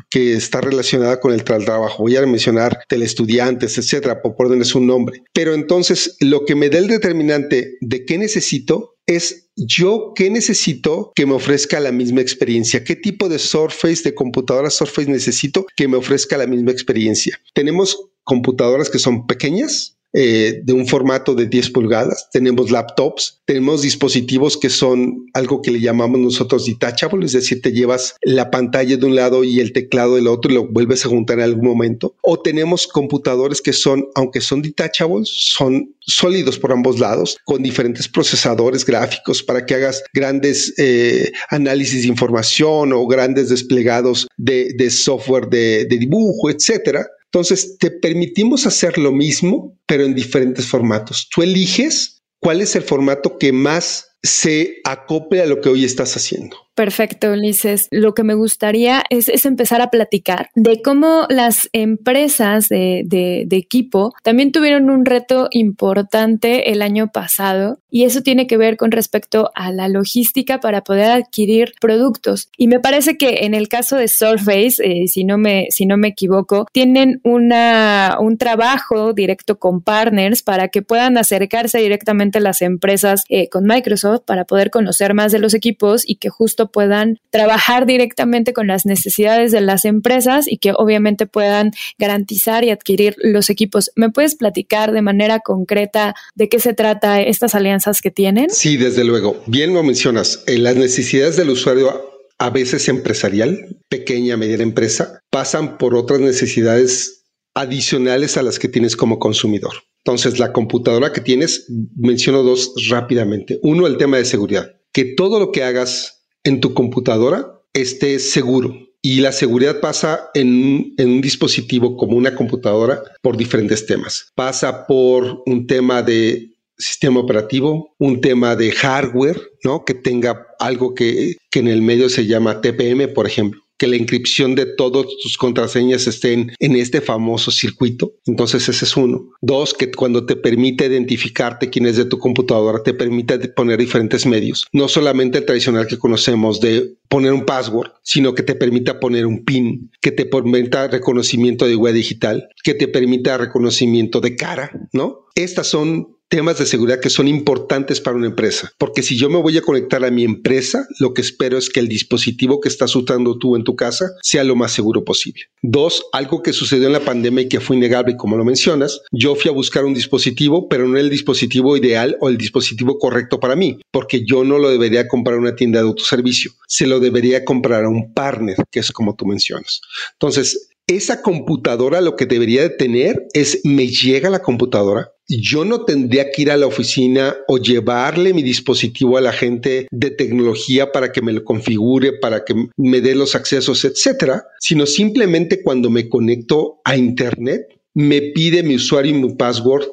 que 0.09 0.33
está 0.33 0.61
relacionada 0.61 1.19
con 1.19 1.33
el 1.33 1.43
trabajo. 1.43 2.03
Voy 2.03 2.15
a 2.15 2.25
mencionar 2.25 2.79
telestudiantes, 2.87 3.77
etcétera, 3.77 4.21
por 4.21 4.35
ponerles 4.35 4.73
un 4.73 4.87
nombre. 4.87 5.21
Pero 5.33 5.53
entonces, 5.53 6.17
lo 6.19 6.45
que 6.45 6.55
me 6.55 6.69
da 6.69 6.79
el 6.79 6.87
determinante 6.87 7.77
de 7.81 8.05
qué 8.05 8.17
necesito 8.17 8.95
es 9.05 9.49
yo 9.55 10.13
qué 10.15 10.29
necesito 10.29 11.11
que 11.15 11.25
me 11.25 11.33
ofrezca 11.33 11.79
la 11.79 11.91
misma 11.91 12.21
experiencia, 12.21 12.83
qué 12.83 12.95
tipo 12.95 13.27
de 13.27 13.39
Surface, 13.39 14.03
de 14.03 14.13
computadora 14.13 14.69
Surface 14.69 15.09
necesito 15.09 15.65
que 15.75 15.87
me 15.87 15.97
ofrezca 15.97 16.37
la 16.37 16.47
misma 16.47 16.71
experiencia. 16.71 17.39
Tenemos 17.53 18.09
computadoras 18.29 18.91
que 18.91 18.99
son 18.99 19.25
pequeñas, 19.25 19.99
eh, 20.11 20.61
de 20.63 20.73
un 20.73 20.87
formato 20.87 21.35
de 21.35 21.45
10 21.45 21.69
pulgadas, 21.69 22.29
tenemos 22.31 22.71
laptops, 22.71 23.41
tenemos 23.45 23.83
dispositivos 23.83 24.57
que 24.57 24.69
son 24.69 25.27
algo 25.35 25.61
que 25.61 25.69
le 25.69 25.79
llamamos 25.79 26.19
nosotros 26.19 26.65
detachable, 26.65 27.27
es 27.27 27.33
decir, 27.33 27.61
te 27.61 27.71
llevas 27.71 28.15
la 28.23 28.49
pantalla 28.49 28.97
de 28.97 29.05
un 29.05 29.15
lado 29.15 29.43
y 29.43 29.59
el 29.59 29.71
teclado 29.71 30.15
del 30.15 30.25
otro 30.25 30.51
y 30.51 30.55
lo 30.55 30.67
vuelves 30.67 31.05
a 31.05 31.09
juntar 31.09 31.37
en 31.37 31.43
algún 31.43 31.67
momento, 31.67 32.15
o 32.23 32.39
tenemos 32.39 32.87
computadores 32.87 33.61
que 33.61 33.71
son, 33.71 34.07
aunque 34.15 34.41
son 34.41 34.63
detachables, 34.63 35.29
son 35.29 35.93
sólidos 35.99 36.57
por 36.57 36.71
ambos 36.71 36.97
lados, 36.97 37.37
con 37.45 37.61
diferentes 37.61 38.07
procesadores 38.07 38.83
gráficos 38.85 39.43
para 39.43 39.63
que 39.63 39.75
hagas 39.75 40.03
grandes 40.11 40.73
eh, 40.79 41.31
análisis 41.51 42.01
de 42.01 42.07
información 42.07 42.93
o 42.93 43.05
grandes 43.05 43.49
desplegados 43.49 44.27
de, 44.37 44.89
software 44.89 45.49
de, 45.49 45.85
de 45.85 45.97
dibujo, 45.99 46.49
etcétera 46.49 47.05
entonces, 47.31 47.77
te 47.77 47.91
permitimos 47.91 48.65
hacer 48.65 48.97
lo 48.97 49.11
mismo, 49.11 49.77
pero 49.85 50.03
en 50.03 50.15
diferentes 50.15 50.65
formatos. 50.65 51.29
Tú 51.33 51.43
eliges 51.43 52.23
cuál 52.39 52.59
es 52.59 52.75
el 52.75 52.81
formato 52.81 53.37
que 53.37 53.51
más 53.51 54.07
se 54.23 54.77
acople 54.83 55.41
a 55.41 55.45
lo 55.45 55.61
que 55.61 55.69
hoy 55.69 55.85
estás 55.85 56.15
haciendo. 56.17 56.57
Perfecto, 56.79 57.33
Ulises. 57.33 57.89
Lo 57.91 58.13
que 58.13 58.23
me 58.23 58.35
gustaría 58.35 59.03
es, 59.09 59.45
empezar 59.45 59.81
a 59.81 59.89
platicar 59.89 60.49
de 60.55 60.81
cómo 60.81 61.25
las 61.27 61.67
empresas 61.73 62.69
de, 62.69 63.45
equipo 63.51 64.13
también 64.23 64.53
tuvieron 64.53 64.89
un 64.89 65.03
reto 65.03 65.49
importante 65.51 66.71
el 66.71 66.81
año 66.81 67.11
pasado 67.11 67.79
y 67.91 68.05
eso 68.05 68.21
tiene 68.21 68.47
que 68.47 68.55
ver 68.55 68.77
con 68.77 68.91
respecto 68.91 69.51
a 69.55 69.73
la 69.73 69.89
logística 69.89 70.61
para 70.61 70.81
poder 70.85 71.11
adquirir 71.11 71.73
productos. 71.81 72.47
Y 72.55 72.69
me 72.69 72.79
parece 72.79 73.17
que 73.17 73.39
en 73.41 73.55
el 73.55 73.67
caso 73.67 73.97
de 73.97 74.07
Surface, 74.07 74.75
eh, 74.81 75.07
si, 75.09 75.25
no 75.25 75.37
me, 75.37 75.67
si 75.71 75.85
no 75.85 75.97
me 75.97 76.07
equivoco, 76.07 76.65
tienen 76.71 77.19
una, 77.25 78.15
un 78.21 78.37
trabajo 78.37 79.11
directo 79.11 79.59
con 79.59 79.81
partners 79.81 80.43
para 80.43 80.69
que 80.69 80.81
puedan 80.81 81.17
acercarse 81.17 81.79
directamente 81.79 82.37
a 82.37 82.41
las 82.41 82.61
empresas 82.61 83.23
eh, 83.27 83.49
con 83.49 83.65
Microsoft 83.65 84.21
para 84.25 84.45
poder 84.45 84.69
conocer 84.69 85.13
más 85.13 85.33
de 85.33 85.39
los 85.39 85.53
equipos 85.53 86.03
y 86.07 86.15
que 86.15 86.29
justo 86.29 86.68
puedan 86.71 87.19
trabajar 87.29 87.85
directamente 87.85 88.53
con 88.53 88.67
las 88.67 88.85
necesidades 88.85 89.51
de 89.51 89.61
las 89.61 89.85
empresas 89.85 90.45
y 90.47 90.57
que 90.57 90.73
obviamente 90.75 91.27
puedan 91.27 91.71
garantizar 91.97 92.63
y 92.63 92.69
adquirir 92.69 93.15
los 93.17 93.49
equipos. 93.49 93.91
¿Me 93.95 94.09
puedes 94.09 94.35
platicar 94.35 94.91
de 94.91 95.01
manera 95.01 95.39
concreta 95.39 96.15
de 96.35 96.49
qué 96.49 96.59
se 96.59 96.73
trata 96.73 97.21
estas 97.21 97.55
alianzas 97.55 98.01
que 98.01 98.11
tienen? 98.11 98.49
Sí, 98.49 98.77
desde 98.77 99.03
luego. 99.03 99.41
Bien 99.47 99.73
lo 99.73 99.83
mencionas. 99.83 100.43
Eh, 100.47 100.57
las 100.57 100.75
necesidades 100.75 101.37
del 101.37 101.49
usuario 101.49 102.09
a 102.37 102.49
veces 102.49 102.87
empresarial, 102.87 103.77
pequeña, 103.89 104.37
mediana 104.37 104.63
empresa, 104.63 105.21
pasan 105.29 105.77
por 105.77 105.95
otras 105.95 106.21
necesidades 106.21 107.25
adicionales 107.53 108.37
a 108.37 108.43
las 108.43 108.59
que 108.59 108.69
tienes 108.69 108.95
como 108.95 109.19
consumidor. 109.19 109.73
Entonces, 110.05 110.39
la 110.39 110.53
computadora 110.53 111.11
que 111.11 111.21
tienes, 111.21 111.67
menciono 111.97 112.41
dos 112.43 112.73
rápidamente. 112.89 113.59
Uno, 113.61 113.85
el 113.85 113.97
tema 113.97 114.17
de 114.17 114.25
seguridad. 114.25 114.71
Que 114.93 115.05
todo 115.05 115.39
lo 115.39 115.51
que 115.51 115.63
hagas 115.63 116.18
en 116.43 116.59
tu 116.59 116.73
computadora 116.73 117.61
esté 117.73 118.19
seguro. 118.19 118.75
Y 119.01 119.21
la 119.21 119.31
seguridad 119.31 119.79
pasa 119.79 120.29
en, 120.33 120.93
un 120.97 121.21
dispositivo 121.21 121.95
como 121.95 122.17
una 122.17 122.35
computadora 122.35 123.01
por 123.21 123.37
diferentes 123.37 123.85
temas. 123.85 124.31
Pasa 124.35 124.85
por 124.87 125.41
un 125.45 125.67
tema 125.67 126.01
de 126.01 126.57
sistema 126.77 127.19
operativo, 127.19 127.95
un 127.97 128.19
tema 128.19 128.55
de 128.55 128.71
hardware, 128.71 129.39
¿no? 129.63 129.85
Que 129.85 129.93
tenga 129.93 130.47
algo 130.59 130.93
que, 130.95 131.37
que 131.49 131.59
en 131.59 131.69
el 131.69 131.81
medio 131.81 132.09
se 132.09 132.25
llama 132.25 132.61
TPM, 132.61 133.13
por 133.13 133.25
ejemplo 133.25 133.61
que 133.79 133.87
la 133.87 133.95
inscripción 133.95 134.53
de 134.53 134.65
todas 134.65 135.07
tus 135.23 135.37
contraseñas 135.37 136.05
estén 136.05 136.51
en 136.59 136.75
este 136.75 137.01
famoso 137.01 137.49
circuito. 137.49 138.13
Entonces 138.25 138.69
ese 138.69 138.85
es 138.85 138.95
uno. 138.95 139.29
Dos, 139.41 139.73
que 139.73 139.89
cuando 139.89 140.25
te 140.25 140.35
permite 140.35 140.85
identificarte 140.85 141.69
quién 141.69 141.87
es 141.87 141.95
de 141.97 142.05
tu 142.05 142.19
computadora, 142.19 142.83
te 142.83 142.93
permite 142.93 143.39
poner 143.49 143.79
diferentes 143.79 144.25
medios. 144.25 144.67
No 144.73 144.87
solamente 144.87 145.39
el 145.39 145.45
tradicional 145.45 145.87
que 145.87 145.97
conocemos 145.97 146.59
de 146.59 146.97
poner 147.07 147.33
un 147.33 147.45
password, 147.45 147.91
sino 148.03 148.35
que 148.35 148.43
te 148.43 148.53
permita 148.53 148.99
poner 148.99 149.25
un 149.25 149.43
PIN, 149.43 149.91
que 150.01 150.11
te 150.11 150.25
permita 150.25 150.87
reconocimiento 150.87 151.65
de 151.65 151.75
huella 151.75 151.95
digital, 151.95 152.49
que 152.63 152.73
te 152.73 152.87
permita 152.87 153.37
reconocimiento 153.37 154.19
de 154.19 154.35
cara, 154.35 154.71
¿no? 154.91 155.25
Estas 155.35 155.67
son 155.67 156.18
temas 156.29 156.59
de 156.59 156.65
seguridad 156.65 156.99
que 156.99 157.09
son 157.09 157.27
importantes 157.27 157.99
para 157.99 158.15
una 158.15 158.27
empresa. 158.27 158.71
Porque 158.77 159.03
si 159.03 159.17
yo 159.17 159.29
me 159.29 159.41
voy 159.41 159.57
a 159.57 159.61
conectar 159.61 160.05
a 160.05 160.11
mi 160.11 160.23
empresa, 160.23 160.87
lo 160.99 161.13
que 161.13 161.21
espero 161.21 161.57
es 161.57 161.69
que 161.69 161.79
el 161.79 161.87
dispositivo 161.87 162.61
que 162.61 162.69
estás 162.69 162.95
usando 162.95 163.37
tú 163.37 163.55
en 163.55 163.63
tu 163.63 163.75
casa 163.75 164.11
sea 164.21 164.43
lo 164.43 164.55
más 164.55 164.71
seguro 164.71 165.03
posible. 165.03 165.43
Dos, 165.61 166.05
algo 166.13 166.41
que 166.43 166.53
sucedió 166.53 166.87
en 166.87 166.93
la 166.93 166.99
pandemia 166.99 167.43
y 167.43 167.49
que 167.49 167.59
fue 167.59 167.75
innegable, 167.75 168.15
como 168.15 168.37
lo 168.37 168.45
mencionas, 168.45 169.01
yo 169.11 169.35
fui 169.35 169.49
a 169.49 169.53
buscar 169.53 169.83
un 169.85 169.93
dispositivo, 169.93 170.69
pero 170.69 170.87
no 170.87 170.97
el 170.97 171.09
dispositivo 171.09 171.75
ideal 171.75 172.15
o 172.21 172.29
el 172.29 172.37
dispositivo 172.37 172.97
correcto 172.99 173.39
para 173.39 173.55
mí, 173.55 173.79
porque 173.91 174.23
yo 174.23 174.43
no 174.43 174.59
lo 174.59 174.69
debería 174.69 175.07
comprar 175.07 175.37
en 175.37 175.43
una 175.43 175.55
tienda 175.55 175.79
de 175.79 175.87
autoservicio, 175.87 176.51
se 176.67 176.85
lo 176.85 176.99
debería 176.99 177.43
comprar 177.43 177.85
a 177.85 177.89
un 177.89 178.13
partner, 178.13 178.57
que 178.71 178.79
es 178.79 178.91
como 178.91 179.15
tú 179.15 179.25
mencionas. 179.25 179.81
Entonces, 180.13 180.69
esa 180.87 181.21
computadora 181.21 182.01
lo 182.01 182.15
que 182.15 182.25
debería 182.25 182.61
de 182.63 182.69
tener 182.71 183.27
es, 183.33 183.61
me 183.63 183.87
llega 183.87 184.29
la 184.29 184.41
computadora, 184.41 185.11
yo 185.29 185.63
no 185.63 185.85
tendría 185.85 186.31
que 186.31 186.41
ir 186.41 186.51
a 186.51 186.57
la 186.57 186.65
oficina 186.65 187.37
o 187.47 187.57
llevarle 187.57 188.33
mi 188.33 188.41
dispositivo 188.41 189.17
a 189.17 189.21
la 189.21 189.31
gente 189.31 189.87
de 189.91 190.09
tecnología 190.11 190.91
para 190.91 191.11
que 191.11 191.21
me 191.21 191.33
lo 191.33 191.43
configure, 191.43 192.13
para 192.13 192.43
que 192.43 192.55
me 192.77 193.01
dé 193.01 193.13
los 193.13 193.35
accesos, 193.35 193.85
etcétera, 193.85 194.43
sino 194.59 194.85
simplemente 194.85 195.61
cuando 195.61 195.89
me 195.89 196.09
conecto 196.09 196.81
a 196.83 196.97
Internet, 196.97 197.61
me 197.93 198.21
pide 198.21 198.63
mi 198.63 198.75
usuario 198.75 199.15
y 199.15 199.21
mi 199.21 199.33
password 199.35 199.85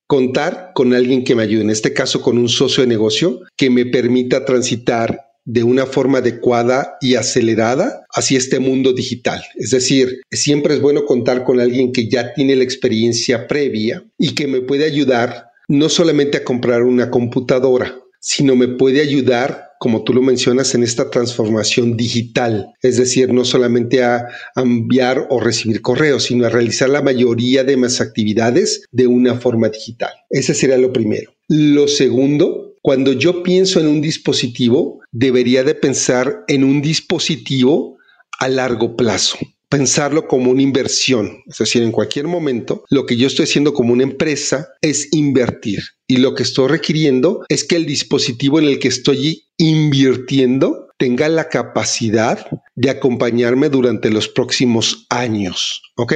contar 0.07 0.71
con 0.73 0.93
alguien 0.93 1.23
que 1.23 1.36
me 1.36 1.43
ayude, 1.43 1.62
en 1.62 1.69
este 1.69 1.93
caso 1.93 2.21
con 2.21 2.38
un 2.38 2.49
socio 2.49 2.83
de 2.83 2.88
negocio 2.88 3.41
que 3.55 3.69
me 3.69 3.86
permita 3.86 4.45
transitar 4.45 5.27
de 5.47 5.63
una 5.63 5.86
forma 5.86 6.17
adecuada 6.17 6.97
y 6.99 7.15
acelerada 7.15 8.05
hacia 8.13 8.38
este 8.38 8.60
mundo 8.60 8.91
digital. 8.91 9.41
Es 9.55 9.71
decir, 9.71 10.19
siempre 10.29 10.73
es 10.73 10.81
bueno 10.81 11.05
contar 11.05 11.45
con 11.45 11.62
alguien 11.62 11.93
que 11.93 12.10
ya 12.10 12.33
tiene 12.33 12.57
la 12.57 12.65
experiencia 12.65 13.47
previa 13.47 14.05
y 14.17 14.36
que 14.36 14.47
me 14.47 14.60
puede 14.60 14.83
ayudar 14.83 15.45
no 15.69 15.88
solamente 15.88 16.38
a 16.38 16.43
comprar 16.43 16.83
una 16.83 17.10
computadora, 17.10 17.97
sino 18.19 18.56
me 18.56 18.67
puede 18.67 19.01
ayudar, 19.01 19.71
como 19.80 20.03
tú 20.03 20.13
lo 20.13 20.21
mencionas, 20.21 20.73
en 20.75 20.84
esta 20.84 21.10
transformación 21.10 21.97
digital. 21.97 22.67
Es 22.82 22.97
decir, 22.97 23.34
no 23.34 23.45
solamente 23.45 24.03
a 24.03 24.27
enviar 24.56 25.27
o 25.30 25.39
recibir 25.39 25.82
correos, 25.82 26.23
sino 26.23 26.45
a 26.45 26.49
realizar 26.49 26.89
la 26.89 27.01
mayoría 27.01 27.63
de 27.63 27.77
mis 27.77 28.01
actividades 28.01 28.84
de 28.91 29.08
una 29.08 29.36
forma 29.36 29.69
digital. 29.69 30.12
Ese 30.30 30.53
sería 30.53 30.77
lo 30.77 30.93
primero. 30.93 31.32
Lo 31.47 31.88
segundo, 31.88 32.75
cuando 32.82 33.13
yo 33.13 33.43
pienso 33.43 33.80
en 33.80 33.88
un 33.88 34.01
dispositivo, 34.01 35.01
debería 35.12 35.63
de 35.63 35.75
pensar 35.75 36.43
en 36.47 36.63
un 36.63 36.82
dispositivo 36.82 37.97
a 38.39 38.47
largo 38.49 38.95
plazo 38.95 39.38
pensarlo 39.69 40.27
como 40.27 40.51
una 40.51 40.62
inversión. 40.62 41.43
Es 41.47 41.58
decir, 41.58 41.84
en 41.84 41.91
cualquier 41.91 42.27
momento, 42.27 42.84
lo 42.89 43.06
que 43.06 43.17
yo 43.17 43.27
estoy 43.27 43.43
haciendo 43.43 43.73
como 43.73 43.93
una 43.93 44.03
empresa 44.03 44.69
es 44.82 45.10
invertir. 45.12 45.80
Y 46.08 46.17
lo 46.17 46.36
que 46.36 46.43
estoy 46.43 46.67
requiriendo 46.69 47.43
es 47.49 47.65
que 47.65 47.75
el 47.75 47.86
dispositivo 47.86 48.60
en 48.60 48.65
el 48.65 48.80
que 48.80 48.88
estoy 48.88 49.47
invirtiendo 49.58 50.88
tenga 50.97 51.30
la 51.30 51.49
capacidad 51.49 52.47
de 52.75 52.89
acompañarme 52.89 53.69
durante 53.69 54.10
los 54.10 54.27
próximos 54.27 55.06
años, 55.10 55.82
¿ok? 55.95 56.13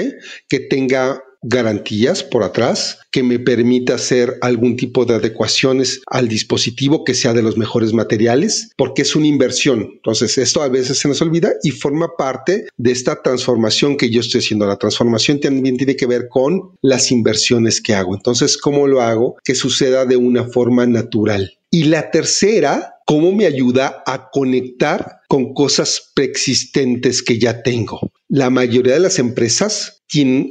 Que 0.47 0.59
tenga 0.59 1.21
garantías 1.41 2.23
por 2.23 2.43
atrás 2.43 2.99
que 3.11 3.23
me 3.23 3.39
permita 3.39 3.95
hacer 3.95 4.37
algún 4.41 4.75
tipo 4.75 5.05
de 5.05 5.15
adecuaciones 5.15 6.01
al 6.07 6.27
dispositivo 6.27 7.03
que 7.03 7.13
sea 7.13 7.33
de 7.33 7.41
los 7.41 7.57
mejores 7.57 7.93
materiales, 7.93 8.71
porque 8.77 9.01
es 9.01 9.15
una 9.15 9.27
inversión. 9.27 9.89
Entonces, 9.95 10.37
esto 10.37 10.61
a 10.61 10.69
veces 10.69 10.99
se 10.99 11.07
nos 11.07 11.21
olvida 11.21 11.51
y 11.63 11.71
forma 11.71 12.15
parte 12.17 12.67
de 12.77 12.91
esta 12.91 13.21
transformación 13.21 13.97
que 13.97 14.09
yo 14.09 14.21
estoy 14.21 14.39
haciendo. 14.39 14.65
La 14.65 14.77
transformación 14.77 15.39
también 15.39 15.77
tiene 15.77 15.95
que 15.95 16.05
ver 16.05 16.27
con 16.29 16.71
las 16.81 17.11
inversiones 17.11 17.81
que 17.81 17.93
hago. 17.93 18.15
Entonces, 18.15 18.57
¿cómo 18.57 18.87
lo 18.87 19.01
hago? 19.01 19.35
Que 19.43 19.55
suceda 19.55 20.05
de 20.05 20.17
una 20.17 20.45
forma 20.45 20.85
natural. 20.85 21.57
Y 21.73 21.85
la 21.85 22.11
tercera, 22.11 22.95
cómo 23.05 23.31
me 23.31 23.45
ayuda 23.45 24.03
a 24.05 24.29
conectar 24.29 25.21
con 25.29 25.53
cosas 25.53 26.11
preexistentes 26.13 27.23
que 27.23 27.39
ya 27.39 27.63
tengo. 27.63 28.11
La 28.27 28.49
mayoría 28.49 28.93
de 28.93 28.99
las 28.99 29.19
empresas 29.19 30.00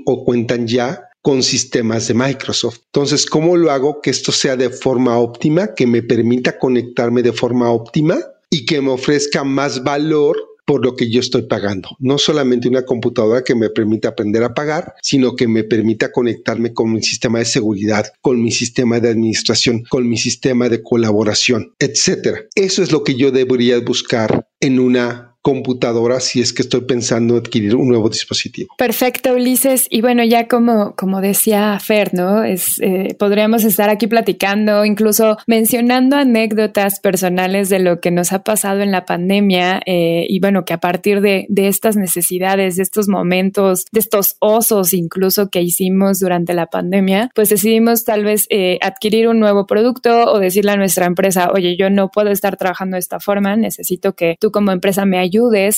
o 0.07 0.25
cuentan 0.25 0.67
ya 0.67 1.11
con 1.23 1.43
sistemas 1.43 2.09
de 2.09 2.15
Microsoft. 2.15 2.79
Entonces, 2.87 3.27
¿cómo 3.27 3.57
lo 3.57 3.71
hago 3.71 4.01
que 4.01 4.11
esto 4.11 4.33
sea 4.33 4.57
de 4.57 4.71
forma 4.71 5.19
óptima, 5.19 5.75
que 5.75 5.87
me 5.87 6.03
permita 6.03 6.59
conectarme 6.59 7.23
de 7.23 7.33
forma 7.33 7.71
óptima 7.71 8.19
y 8.49 8.65
que 8.65 8.81
me 8.81 8.91
ofrezca 8.91 9.45
más 9.45 9.85
valor 9.85 10.39
por 10.65 10.85
lo 10.85 10.97
que 10.97 11.11
yo 11.11 11.21
estoy 11.21 11.43
pagando? 11.43 11.91
No 11.99 12.17
solamente 12.17 12.69
una 12.69 12.87
computadora 12.87 13.45
que 13.45 13.55
me 13.55 13.69
permita 13.69 14.09
aprender 14.09 14.43
a 14.45 14.55
pagar, 14.55 14.95
sino 15.03 15.37
que 15.37 15.47
me 15.47 15.65
permita 15.65 16.11
conectarme 16.11 16.73
con 16.73 16.93
mi 16.93 17.03
sistema 17.03 17.41
de 17.41 17.45
seguridad, 17.45 18.11
con 18.23 18.43
mi 18.43 18.53
sistema 18.53 18.99
de 18.99 19.11
administración, 19.11 19.85
con 19.91 20.09
mi 20.09 20.17
sistema 20.17 20.71
de 20.71 20.83
colaboración, 20.83 21.75
etcétera. 21.79 22.41
Eso 22.55 22.83
es 22.83 22.93
lo 22.93 23.05
que 23.05 23.15
yo 23.15 23.31
debería 23.31 23.79
buscar 23.81 24.47
en 24.61 24.81
una 24.81 25.30
computadora 25.43 26.21
si 26.21 26.41
es 26.41 26.53
que 26.53 26.63
estoy 26.63 26.83
pensando 26.83 27.37
adquirir 27.37 27.75
un 27.75 27.89
nuevo 27.89 28.09
dispositivo. 28.09 28.75
Perfecto, 28.77 29.35
Ulises. 29.35 29.87
Y 29.91 30.03
bueno, 30.03 30.23
ya 30.25 30.49
como, 30.49 30.95
como 30.97 31.21
decía 31.21 31.79
Fer, 31.81 32.13
¿no? 32.15 32.45
Eh, 32.45 33.17
podríamos 33.19 33.65
estar 33.65 33.89
aquí 33.89 34.07
platicando, 34.07 34.85
incluso 34.85 35.39
mencionando 35.47 36.17
anécdotas 36.17 37.01
personales 37.01 37.69
de 37.69 37.79
lo 37.79 38.01
que 38.01 38.11
nos 38.11 38.33
ha 38.33 38.43
pasado 38.43 38.81
en 38.81 38.93
la 38.93 39.05
pandemia 39.07 39.81
eh, 39.87 40.27
y 40.29 40.41
bueno, 40.41 40.65
que 40.65 40.75
a 40.75 40.81
partir 40.81 41.21
de, 41.21 41.47
de 41.49 41.69
estas 41.69 41.97
necesidades, 41.97 42.77
de 42.77 42.83
estos 42.83 43.09
momentos, 43.09 43.85
de 43.93 44.01
estos 44.01 44.37
osos 44.41 44.93
incluso 44.93 45.49
que 45.49 45.63
hicimos 45.63 46.19
durante 46.19 46.55
la 46.55 46.67
pandemia, 46.67 47.31
pues 47.35 47.49
decidimos 47.49 48.05
tal 48.05 48.25
vez 48.25 48.47
eh, 48.51 48.79
adquirir 48.83 49.29
un 49.29 49.41
nuevo 49.41 49.67
producto 49.67 50.31
o 50.33 50.39
decirle 50.39 50.73
a 50.73 50.77
nuestra 50.77 51.07
empresa, 51.07 51.51
oye, 51.53 51.77
yo 51.79 51.89
no 51.89 52.11
puedo 52.11 52.31
estar 52.31 52.57
trabajando 52.57 52.97
de 52.97 53.01
esta 53.01 53.21
forma, 53.21 53.57
necesito 53.57 54.15
que 54.15 54.37
tú 54.39 54.51
como 54.51 54.73
empresa 54.73 55.07
me 55.07 55.19
ayudes 55.19 55.30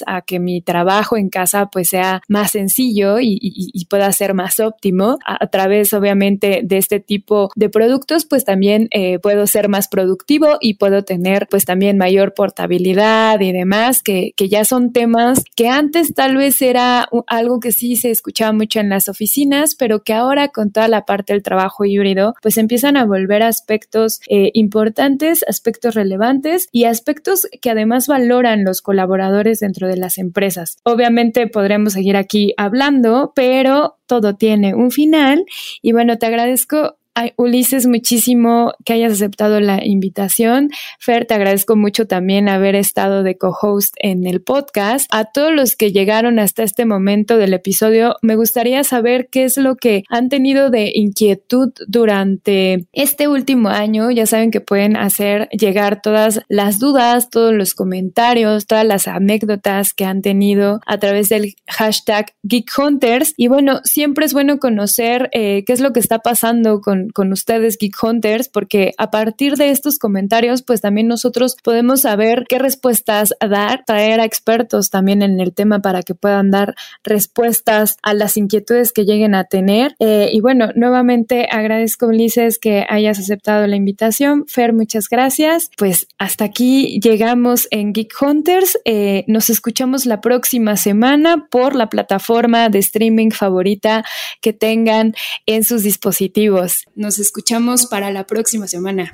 a 0.07 0.23
que 0.23 0.39
mi 0.39 0.61
trabajo 0.61 1.17
en 1.17 1.29
casa 1.29 1.67
pues 1.67 1.89
sea 1.89 2.23
más 2.29 2.53
sencillo 2.53 3.19
y, 3.21 3.87
pueda 3.91 4.11
ser 4.13 4.33
más 4.33 4.59
óptimo. 4.59 5.19
A, 5.27 5.47
través 5.49 5.93
obviamente 5.93 6.63
de 6.65 6.79
este 6.79 7.01
tipo 7.01 7.51
de 7.57 7.69
productos 7.69 8.25
pues 8.25 8.45
también 8.45 8.89
eh, 8.91 9.19
puedo 9.19 9.47
ser 9.47 9.69
más 9.69 9.89
productivo 9.89 10.57
y 10.61 10.75
puedo 10.75 11.03
tener 11.05 11.47
pues 11.51 11.65
también 11.65 11.99
mayor 11.99 12.33
portabilidad 12.33 13.39
y 13.41 13.53
demás, 13.53 14.03
que, 14.03 14.33
que 14.37 14.49
ya 14.49 14.65
son 14.65 14.93
temas 14.93 15.45
que 15.55 15.69
antes 15.69 16.15
tal 16.15 16.37
vez 16.37 16.63
era 16.63 17.09
algo 17.27 17.61
que 17.61 17.73
sí 17.73 17.97
se 17.97 18.11
escuchaba 18.11 18.53
mucho 18.53 18.81
en 18.81 18.89
las 18.89 19.09
oficinas, 19.09 19.75
pero 19.75 20.03
que 20.03 20.15
ahora 20.15 20.49
con 20.49 20.73
toda 20.73 20.89
la 20.89 21.05
parte 21.05 21.33
del 21.35 21.43
trabajo 21.43 21.85
híbrido 21.85 22.35
pues 22.41 22.57
empiezan 22.57 22.97
a 22.97 23.05
volver 23.05 23.43
aspectos 23.43 24.21
eh, 24.29 24.51
importantes, 24.55 25.45
aspectos 25.47 25.95
relevantes 25.95 26.69
y 26.73 26.85
aspectos 26.85 27.47
que 27.61 27.71
además 27.71 28.07
valoran 28.07 28.65
los 28.65 28.81
colaboradores 28.81 29.42
dentro 29.61 29.89
de 29.89 29.97
las 29.97 30.19
empresas. 30.19 30.77
Obviamente 30.85 31.47
podremos 31.47 31.95
seguir 31.95 32.17
aquí 32.17 32.55
hablando, 32.57 33.33
pero 33.35 33.99
todo 34.07 34.37
tiene 34.37 34.75
un 34.75 34.91
final 34.91 35.45
y 35.81 35.93
bueno, 35.93 36.19
te 36.19 36.27
agradezco 36.27 36.97
Ulises, 37.37 37.87
muchísimo 37.87 38.73
que 38.85 38.95
hayas 38.95 39.13
aceptado 39.13 39.61
la 39.61 39.85
invitación. 39.85 40.71
Fer, 40.99 41.27
te 41.27 41.35
agradezco 41.35 41.77
mucho 41.77 42.07
también 42.07 42.49
haber 42.49 42.75
estado 42.75 43.23
de 43.23 43.37
co-host 43.37 43.95
en 43.99 44.27
el 44.27 44.41
podcast. 44.41 45.07
A 45.13 45.27
todos 45.27 45.53
los 45.53 45.77
que 45.77 45.93
llegaron 45.93 46.39
hasta 46.39 46.63
este 46.63 46.87
momento 46.87 47.37
del 47.37 47.53
episodio, 47.53 48.17
me 48.23 48.37
gustaría 48.37 48.83
saber 48.83 49.29
qué 49.31 49.45
es 49.45 49.57
lo 49.59 49.77
que 49.77 50.05
han 50.09 50.29
tenido 50.31 50.71
de 50.71 50.91
inquietud 50.95 51.73
durante 51.87 52.87
este 52.93 53.29
último 53.29 53.69
año. 53.69 54.11
Ya 54.11 54.27
saben 54.27 54.51
que 54.51 54.61
pueden 54.61 54.97
hacer 54.97 55.49
llegar 55.51 56.01
todas 56.01 56.41
las 56.49 56.79
dudas, 56.79 57.29
todos 57.31 57.53
los 57.53 57.75
comentarios, 57.75 58.67
todas 58.67 58.87
las 58.87 59.07
anécdotas 59.07 59.93
que 59.93 60.05
han 60.05 60.23
tenido 60.23 60.81
a 60.87 60.99
través 60.99 61.29
del 61.29 61.55
hashtag 61.69 62.33
Geek 62.43 62.71
Hunters. 62.79 63.35
Y 63.37 63.49
bueno, 63.49 63.81
siempre 63.85 64.25
es 64.25 64.33
bueno 64.33 64.59
conocer 64.59 65.29
eh, 65.33 65.63
qué 65.67 65.73
es 65.73 65.81
lo 65.81 65.93
que 65.93 66.01
está 66.01 66.21
pasando 66.21 66.81
con 67.11 67.33
ustedes, 67.33 67.79
Geek 67.79 68.03
Hunters, 68.03 68.49
porque 68.49 68.93
a 68.99 69.11
partir 69.11 69.57
de 69.57 69.71
estos 69.71 69.99
comentarios, 69.99 70.63
pues 70.63 70.81
también 70.81 71.09
nosotros 71.09 71.57
podemos 71.63 72.03
saber 72.03 72.45
qué 72.49 72.59
respuestas 72.59 73.35
dar, 73.41 73.85
traer 73.87 74.21
a 74.21 74.25
expertos 74.25 74.91
también 74.91 75.23
en 75.23 75.41
el 75.41 75.53
tema 75.53 75.81
para 75.81 76.03
que 76.03 76.15
puedan 76.15 76.51
dar 76.51 76.75
respuestas 77.05 77.97
a 78.03 78.15
las 78.15 78.37
inquietudes 78.37 78.93
que 78.93 79.05
lleguen 79.05 79.35
a 79.35 79.45
tener. 79.45 79.95
Eh, 79.99 80.31
y 80.33 80.41
bueno, 80.41 80.71
nuevamente 80.75 81.49
agradezco, 81.51 82.07
Ulises, 82.07 82.59
que 82.59 82.87
hayas 82.89 83.19
aceptado 83.19 83.67
la 83.67 83.77
invitación. 83.77 84.45
Fer, 84.47 84.73
muchas 84.73 85.09
gracias. 85.09 85.71
Pues 85.77 86.07
hasta 86.19 86.45
aquí 86.45 87.01
llegamos 87.01 87.69
en 87.71 87.93
Geek 87.93 88.13
Hunters. 88.21 88.79
Eh, 88.85 89.25
nos 89.27 89.51
escuchamos 89.51 90.07
la 90.07 90.21
próxima 90.21 90.77
semana 90.77 91.49
por 91.51 91.75
la 91.75 91.89
plataforma 91.89 92.69
de 92.69 92.79
streaming 92.79 93.31
favorita 93.31 94.05
que 94.41 94.53
tengan 94.53 95.15
en 95.47 95.65
sus 95.65 95.83
dispositivos. 95.83 96.85
Nos 96.95 97.19
escuchamos 97.19 97.87
para 97.87 98.11
la 98.11 98.27
próxima 98.27 98.69
semana. 98.69 99.11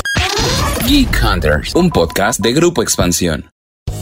Geek 0.88 1.09
Hunters, 1.23 1.75
un 1.77 1.91
podcast 1.91 2.41
de 2.41 2.53
Grupo 2.53 2.83
Expansión. 2.83 3.51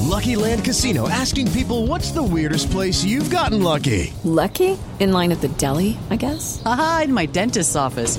Lucky 0.03 0.35
Land 0.37 0.65
Casino 0.65 1.09
asking 1.09 1.51
people 1.53 1.87
what's 1.87 2.11
the 2.13 2.23
weirdest 2.23 2.71
place 2.71 3.05
you've 3.05 3.29
gotten 3.31 3.63
lucky. 3.63 4.15
Lucky? 4.25 4.79
In 4.99 5.13
line 5.13 5.31
at 5.31 5.41
the 5.41 5.49
deli, 5.59 5.99
I 6.11 6.17
guess. 6.17 6.63
Aha, 6.65 7.03
in 7.05 7.13
my 7.13 7.27
dentist's 7.27 7.77
office. 7.77 8.19